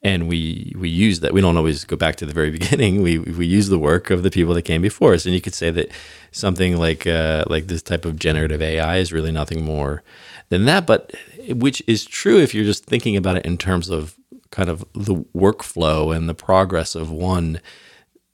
and 0.02 0.28
we 0.28 0.72
we 0.76 0.88
use 0.88 1.20
that. 1.20 1.32
We 1.32 1.40
don't 1.40 1.56
always 1.56 1.85
go 1.85 1.96
back 1.96 2.16
to 2.16 2.26
the 2.26 2.32
very 2.32 2.50
beginning. 2.58 3.02
We 3.02 3.18
we 3.18 3.46
use 3.46 3.68
the 3.68 3.78
work 3.78 4.11
of 4.11 4.22
the 4.22 4.30
people 4.30 4.54
that 4.54 4.62
came 4.62 4.82
before 4.82 5.14
us. 5.14 5.24
And 5.24 5.35
you 5.35 5.40
could 5.40 5.54
say 5.54 5.70
that 5.70 5.90
something 6.30 6.76
like 6.76 7.06
uh, 7.06 7.44
like 7.48 7.66
this 7.66 7.82
type 7.82 8.04
of 8.04 8.18
generative 8.18 8.61
AI 8.61 8.96
is 8.98 9.12
really 9.12 9.32
nothing 9.32 9.64
more 9.64 10.02
than 10.48 10.64
that, 10.66 10.87
but 10.87 11.12
which 11.48 11.82
is 11.87 12.04
true 12.04 12.38
if 12.38 12.54
you're 12.54 12.64
just 12.64 12.85
thinking 12.85 13.16
about 13.16 13.37
it 13.37 13.46
in 13.46 13.56
terms 13.56 13.88
of 13.88 14.16
kind 14.50 14.68
of 14.68 14.85
the 14.92 15.14
workflow 15.35 16.14
and 16.14 16.28
the 16.28 16.35
progress 16.35 16.94
of 16.94 17.11
one 17.11 17.61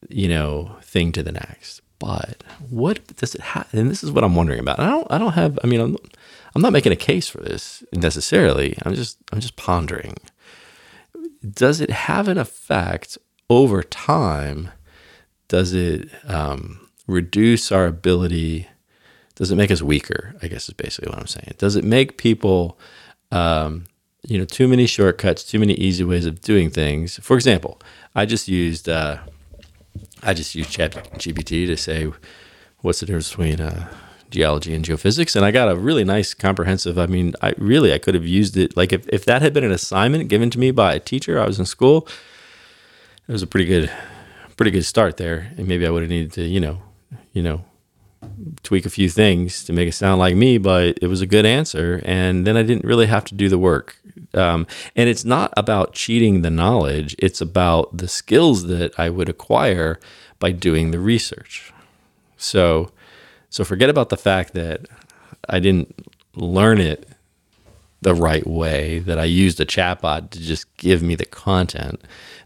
you 0.09 0.29
know 0.29 0.77
thing 0.83 1.13
to 1.13 1.23
the 1.23 1.33
next 1.33 1.81
but 1.99 2.45
what 2.69 3.17
does 3.17 3.35
it 3.35 3.41
have? 3.41 3.69
And 3.73 3.91
this 3.91 4.05
is 4.05 4.11
what 4.11 4.25
I'm 4.25 4.35
wondering 4.37 4.61
about. 4.61 4.79
I 4.79 4.89
don't. 4.89 5.07
I 5.11 5.19
don't 5.19 5.33
have. 5.33 5.59
I 5.65 5.67
mean, 5.67 5.81
I'm, 5.81 5.97
I'm 6.55 6.63
not 6.63 6.73
making 6.73 6.93
a 6.93 6.97
case 6.97 7.29
for 7.29 7.41
this 7.41 7.83
necessarily. 7.93 8.77
I'm 8.85 8.95
just. 8.95 9.19
I'm 9.33 9.41
just 9.41 9.57
pondering. 9.57 10.17
Does 11.49 11.81
it 11.81 11.91
have 11.91 12.29
an 12.29 12.39
effect 12.39 13.19
over 13.51 13.83
time? 13.83 14.71
Does 15.49 15.73
it 15.73 16.09
um, 16.27 16.89
reduce 17.07 17.73
our 17.73 17.87
ability? 17.87 18.69
Does 19.35 19.51
it 19.51 19.57
make 19.57 19.71
us 19.71 19.83
weaker? 19.83 20.35
I 20.43 20.49
guess 20.49 20.69
is 20.69 20.75
basically 20.75 21.11
what 21.11 21.19
I'm 21.19 21.27
saying. 21.27 21.55
Does 21.59 21.77
it 21.77 21.85
make 21.85 22.19
people, 22.19 22.79
um, 23.33 23.85
you 24.27 24.37
know, 24.39 24.45
too 24.45 24.69
many 24.69 24.87
shortcuts, 24.87 25.45
too 25.45 25.59
many 25.59 25.75
easy 25.75 26.05
ways 26.05 26.27
of 26.27 26.41
doing 26.41 26.71
things? 26.71 27.19
For 27.23 27.37
example, 27.37 27.81
I 28.15 28.25
just 28.25 28.47
used. 28.47 28.89
Uh, 28.89 29.19
I 30.23 30.35
just 30.35 30.55
used 30.55 30.71
Chat 30.71 30.93
GPT 31.15 31.67
to 31.67 31.77
say 31.77 32.11
what's 32.79 33.01
the 33.01 33.07
difference 33.07 33.31
between 33.31 33.61
uh, 33.61 33.93
geology 34.31 34.75
and 34.75 34.85
geophysics, 34.85 35.37
and 35.37 35.45
I 35.45 35.51
got 35.51 35.71
a 35.71 35.77
really 35.77 36.05
nice 36.05 36.35
comprehensive. 36.35 36.99
I 36.99 37.07
mean, 37.07 37.35
I 37.43 37.55
really 37.59 37.93
I 37.93 37.99
could 37.99 38.15
have 38.15 38.27
used 38.27 38.57
it 38.57 38.77
like 38.77 38.93
if 38.93 39.09
if 39.09 39.25
that 39.25 39.43
had 39.43 39.53
been 39.53 39.65
an 39.65 39.73
assignment 39.73 40.29
given 40.29 40.51
to 40.51 40.59
me 40.59 40.71
by 40.71 40.95
a 40.95 41.01
teacher. 41.01 41.41
I 41.41 41.47
was 41.47 41.59
in 41.59 41.67
school. 41.67 42.09
It 43.27 43.33
was 43.33 43.43
a 43.43 43.47
pretty 43.47 43.67
good, 43.67 43.91
pretty 44.57 44.71
good 44.71 44.85
start 44.85 45.19
there, 45.19 45.53
and 45.57 45.69
maybe 45.69 45.87
I 45.87 45.91
would 45.91 46.03
have 46.03 46.11
needed 46.11 46.33
to, 46.33 46.43
you 46.43 46.61
know, 46.61 46.81
you 47.33 47.43
know, 47.43 47.65
tweak 48.63 48.85
a 48.87 48.91
few 48.91 49.09
things 49.09 49.65
to 49.65 49.73
make 49.73 49.89
it 49.89 49.93
sound 49.93 50.19
like 50.19 50.35
me, 50.35 50.59
but 50.59 50.99
it 51.01 51.07
was 51.07 51.21
a 51.21 51.27
good 51.27 51.47
answer. 51.47 52.03
And 52.05 52.47
then 52.47 52.57
I 52.57 52.63
didn't 52.63 52.85
really 52.85 53.07
have 53.07 53.25
to 53.27 53.35
do 53.35 53.49
the 53.49 53.59
work. 53.59 53.99
Um, 54.35 54.67
and 54.95 55.09
it's 55.09 55.25
not 55.25 55.53
about 55.57 55.93
cheating 55.93 56.43
the 56.43 56.51
knowledge, 56.51 57.17
it's 57.19 57.41
about 57.41 57.97
the 57.97 58.09
skills 58.09 58.67
that 58.67 58.99
I 58.99 59.09
would 59.09 59.29
acquire 59.29 59.99
by 60.39 60.53
doing 60.53 60.91
the 60.91 60.99
research. 60.99 61.73
So, 62.37 62.93
so 63.51 63.65
forget 63.65 63.91
about 63.91 64.11
the 64.11 64.17
fact 64.17 64.55
that 64.55 64.87
I 65.49 65.61
didn't 65.61 66.07
learn 66.35 66.79
it 66.79 67.09
the 68.01 68.15
right 68.15 68.47
way, 68.47 69.01
that 69.01 69.19
I 69.19 69.25
used 69.25 69.61
a 69.61 69.67
chatbot 69.67 70.31
to 70.31 70.41
just 70.41 70.75
give 70.77 71.03
me 71.03 71.15
the 71.15 71.25
content. 71.25 72.01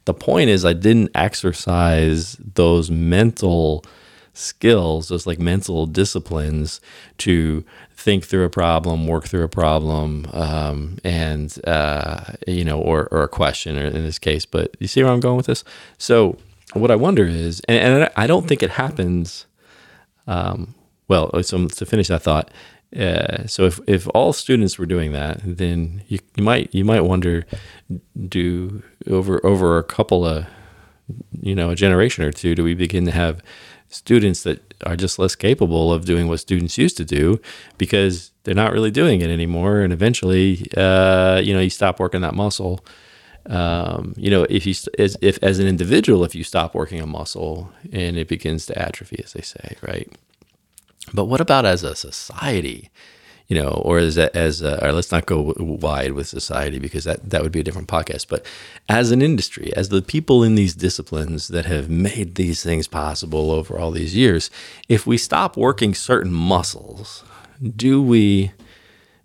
The 0.04 0.14
point 0.14 0.50
is, 0.50 0.64
I 0.64 0.72
didn't 0.72 1.10
exercise 1.14 2.36
those 2.54 2.90
mental 2.90 3.84
skills, 4.34 5.08
those 5.08 5.26
like 5.26 5.38
mental 5.38 5.86
disciplines 5.86 6.80
to 7.18 7.64
think 7.94 8.24
through 8.24 8.44
a 8.44 8.50
problem, 8.50 9.06
work 9.06 9.24
through 9.24 9.44
a 9.44 9.48
problem, 9.48 10.26
um, 10.32 10.98
and 11.04 11.58
uh, 11.66 12.24
you 12.46 12.64
know, 12.64 12.80
or 12.80 13.08
or 13.10 13.22
a 13.22 13.28
question, 13.28 13.78
or 13.78 13.86
in 13.86 14.04
this 14.04 14.18
case. 14.18 14.44
But 14.46 14.74
you 14.80 14.86
see 14.86 15.02
where 15.02 15.12
I'm 15.12 15.20
going 15.20 15.36
with 15.36 15.46
this. 15.46 15.64
So 15.98 16.38
what 16.74 16.90
I 16.90 16.96
wonder 16.96 17.24
is, 17.24 17.60
and, 17.68 17.78
and 17.78 18.10
I 18.16 18.26
don't 18.26 18.48
think 18.48 18.62
it 18.62 18.70
happens. 18.70 19.46
Um, 20.26 20.74
well, 21.08 21.42
so 21.42 21.66
to 21.66 21.86
finish 21.86 22.08
that 22.08 22.22
thought, 22.22 22.50
uh, 22.98 23.46
so 23.46 23.64
if, 23.64 23.80
if 23.86 24.08
all 24.14 24.32
students 24.32 24.78
were 24.78 24.86
doing 24.86 25.12
that, 25.12 25.40
then 25.44 26.02
you, 26.08 26.18
you 26.36 26.42
might 26.42 26.74
you 26.74 26.84
might 26.84 27.00
wonder, 27.02 27.44
do 28.28 28.82
over 29.06 29.44
over 29.44 29.78
a 29.78 29.82
couple 29.82 30.26
of 30.26 30.46
you 31.40 31.54
know 31.54 31.70
a 31.70 31.74
generation 31.74 32.24
or 32.24 32.32
two, 32.32 32.54
do 32.54 32.62
we 32.64 32.74
begin 32.74 33.04
to 33.06 33.12
have 33.12 33.42
students 33.92 34.42
that 34.42 34.74
are 34.84 34.96
just 34.96 35.18
less 35.18 35.34
capable 35.34 35.92
of 35.92 36.04
doing 36.04 36.28
what 36.28 36.40
students 36.40 36.78
used 36.78 36.96
to 36.96 37.04
do 37.04 37.40
because 37.78 38.32
they're 38.44 38.54
not 38.54 38.72
really 38.72 38.90
doing 38.90 39.20
it 39.20 39.30
anymore. 39.30 39.80
And 39.80 39.92
eventually, 39.92 40.66
uh, 40.76 41.40
you 41.44 41.52
know, 41.54 41.60
you 41.60 41.70
stop 41.70 42.00
working 42.00 42.22
that 42.22 42.34
muscle. 42.34 42.84
Um, 43.46 44.14
you 44.16 44.30
know, 44.30 44.46
if 44.48 44.66
you 44.66 44.74
as 44.98 45.16
if 45.20 45.38
as 45.42 45.58
an 45.58 45.66
individual, 45.66 46.24
if 46.24 46.34
you 46.34 46.44
stop 46.44 46.74
working 46.74 47.00
a 47.00 47.06
muscle 47.06 47.72
and 47.92 48.16
it 48.16 48.28
begins 48.28 48.66
to 48.66 48.78
atrophy, 48.78 49.20
as 49.24 49.32
they 49.32 49.42
say, 49.42 49.76
right? 49.82 50.10
But 51.12 51.24
what 51.24 51.40
about 51.40 51.66
as 51.66 51.82
a 51.82 51.94
society? 51.94 52.90
You 53.48 53.60
know, 53.60 53.68
or 53.84 53.98
as 53.98 54.16
a, 54.16 54.34
as 54.36 54.62
a, 54.62 54.84
or 54.84 54.92
let's 54.92 55.12
not 55.12 55.26
go 55.26 55.54
wide 55.58 56.12
with 56.12 56.26
society 56.26 56.78
because 56.78 57.04
that 57.04 57.30
that 57.30 57.42
would 57.42 57.52
be 57.52 57.60
a 57.60 57.64
different 57.64 57.88
podcast. 57.88 58.28
But 58.28 58.46
as 58.88 59.10
an 59.10 59.22
industry, 59.22 59.72
as 59.76 59.88
the 59.88 60.02
people 60.02 60.42
in 60.42 60.54
these 60.54 60.74
disciplines 60.74 61.48
that 61.48 61.66
have 61.66 61.90
made 61.90 62.34
these 62.36 62.62
things 62.62 62.88
possible 62.88 63.50
over 63.50 63.78
all 63.78 63.90
these 63.90 64.16
years, 64.16 64.50
if 64.88 65.06
we 65.06 65.18
stop 65.18 65.56
working 65.56 65.94
certain 65.94 66.32
muscles, 66.32 67.24
do 67.76 68.02
we 68.02 68.52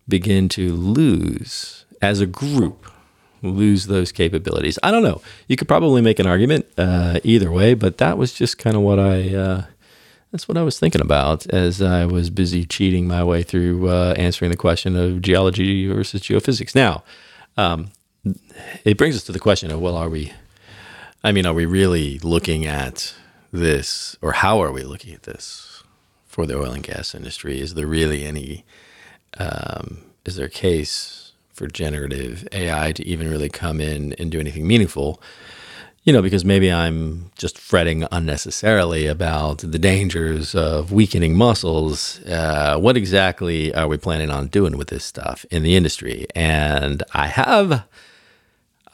begin 0.07 0.49
to 0.49 0.73
lose 0.73 1.85
as 2.01 2.21
a 2.21 2.25
group 2.25 2.85
lose 3.43 3.85
those 3.85 4.11
capabilities 4.11 4.79
i 4.81 4.89
don't 4.89 5.03
know 5.03 5.21
you 5.47 5.55
could 5.55 5.67
probably 5.67 6.01
make 6.01 6.17
an 6.17 6.25
argument 6.25 6.65
uh, 6.77 7.19
either 7.23 7.51
way 7.51 7.73
but 7.73 7.97
that 7.99 8.17
was 8.17 8.33
just 8.33 8.57
kind 8.57 8.75
of 8.75 8.81
what 8.81 8.99
i 8.99 9.33
uh, 9.35 9.65
that's 10.37 10.47
what 10.47 10.55
i 10.55 10.61
was 10.61 10.77
thinking 10.77 11.01
about 11.01 11.47
as 11.47 11.81
i 11.81 12.05
was 12.05 12.29
busy 12.29 12.63
cheating 12.63 13.07
my 13.07 13.23
way 13.23 13.41
through 13.41 13.89
uh, 13.89 14.13
answering 14.17 14.51
the 14.51 14.57
question 14.57 14.95
of 14.95 15.19
geology 15.19 15.87
versus 15.87 16.21
geophysics 16.21 16.75
now 16.75 17.03
um, 17.57 17.89
it 18.83 18.99
brings 18.99 19.15
us 19.15 19.23
to 19.23 19.31
the 19.31 19.39
question 19.39 19.71
of 19.71 19.81
well 19.81 19.95
are 19.95 20.09
we 20.09 20.31
i 21.23 21.31
mean 21.31 21.47
are 21.47 21.55
we 21.55 21.65
really 21.65 22.19
looking 22.19 22.67
at 22.67 23.15
this 23.51 24.15
or 24.21 24.33
how 24.33 24.61
are 24.61 24.71
we 24.71 24.83
looking 24.83 25.11
at 25.11 25.23
this 25.23 25.81
for 26.27 26.45
the 26.45 26.55
oil 26.55 26.71
and 26.71 26.83
gas 26.83 27.15
industry 27.15 27.59
is 27.59 27.73
there 27.73 27.87
really 27.87 28.23
any 28.23 28.63
um, 29.39 30.03
is 30.23 30.35
there 30.35 30.45
a 30.45 30.51
case 30.51 31.27
for 31.57 31.65
generative 31.65 32.47
AI 32.51 32.91
to 32.91 33.03
even 33.07 33.27
really 33.27 33.49
come 33.49 33.81
in 33.81 34.13
and 34.19 34.31
do 34.31 34.39
anything 34.39 34.67
meaningful? 34.67 35.19
You 36.07 36.13
know, 36.13 36.21
because 36.21 36.45
maybe 36.45 36.71
I'm 36.71 37.31
just 37.37 37.57
fretting 37.57 38.05
unnecessarily 38.13 39.07
about 39.07 39.57
the 39.57 39.77
dangers 39.77 40.55
of 40.55 40.93
weakening 40.93 41.35
muscles. 41.35 42.21
Uh, 42.23 42.77
what 42.79 42.95
exactly 42.95 43.75
are 43.75 43.89
we 43.89 43.97
planning 43.97 44.29
on 44.29 44.47
doing 44.47 44.77
with 44.77 44.87
this 44.87 45.03
stuff 45.03 45.45
in 45.51 45.63
the 45.63 45.75
industry? 45.75 46.25
And 46.33 47.03
I 47.13 47.27
have, 47.27 47.83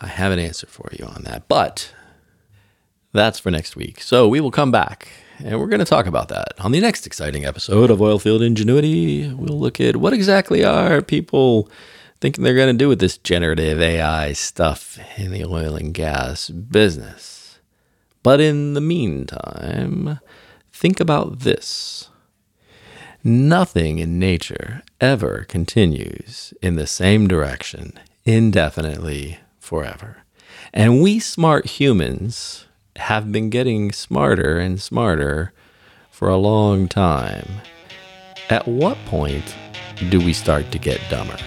I 0.02 0.08
have 0.08 0.32
an 0.32 0.39
answer 0.39 0.65
for 0.65 0.89
you 0.91 1.06
on 1.06 1.21
that, 1.26 1.47
but 1.47 1.93
that's 3.12 3.38
for 3.38 3.52
next 3.52 3.76
week. 3.76 4.02
So 4.02 4.28
we 4.28 4.41
will 4.41 4.49
come 4.49 4.71
back 4.71 5.08
and 5.38 5.60
we're 5.60 5.67
going 5.67 5.78
to 5.82 5.86
talk 5.86 6.08
about 6.08 6.30
that 6.30 6.54
on 6.58 6.71
the 6.71 6.80
next 6.80 7.06
exciting 7.06 7.45
episode 7.45 7.91
of 7.91 7.99
Oilfield 7.99 8.43
Ingenuity. 8.43 9.32
We'll 9.32 9.60
look 9.60 9.80
at 9.80 9.97
what 9.97 10.13
exactly 10.13 10.65
are 10.65 10.99
people 10.99 11.69
thinking 12.23 12.41
they're 12.41 12.55
going 12.55 12.73
to 12.73 12.83
do 12.83 12.88
with 12.88 12.99
this 12.99 13.17
generative 13.17 13.81
AI 13.81 14.31
stuff 14.31 14.97
in 15.17 15.29
the 15.29 15.43
oil 15.43 15.75
and 15.75 15.93
gas 15.93 16.49
business. 16.49 17.59
But 18.23 18.39
in 18.39 18.75
the 18.75 18.79
meantime, 18.79 20.21
think 20.71 21.01
about 21.01 21.39
this. 21.39 22.07
Nothing 23.25 23.99
in 23.99 24.19
nature 24.19 24.83
ever 25.01 25.45
continues 25.49 26.53
in 26.62 26.77
the 26.77 26.88
same 26.88 27.27
direction 27.27 27.99
indefinitely 28.23 29.39
forever. 29.59 30.19
And 30.73 31.03
we 31.03 31.19
smart 31.19 31.71
humans 31.71 32.67
have 32.95 33.33
been 33.33 33.49
getting 33.49 33.91
smarter 33.91 34.59
and 34.59 34.81
smarter 34.81 35.51
for 36.09 36.29
a 36.29 36.38
long 36.38 36.88
time. 36.88 37.49
At 38.49 38.65
what 38.65 38.97
point 39.07 39.53
do 40.10 40.19
we 40.19 40.34
start 40.34 40.71
to 40.71 40.79
get 40.79 40.99
dumber? 41.10 41.38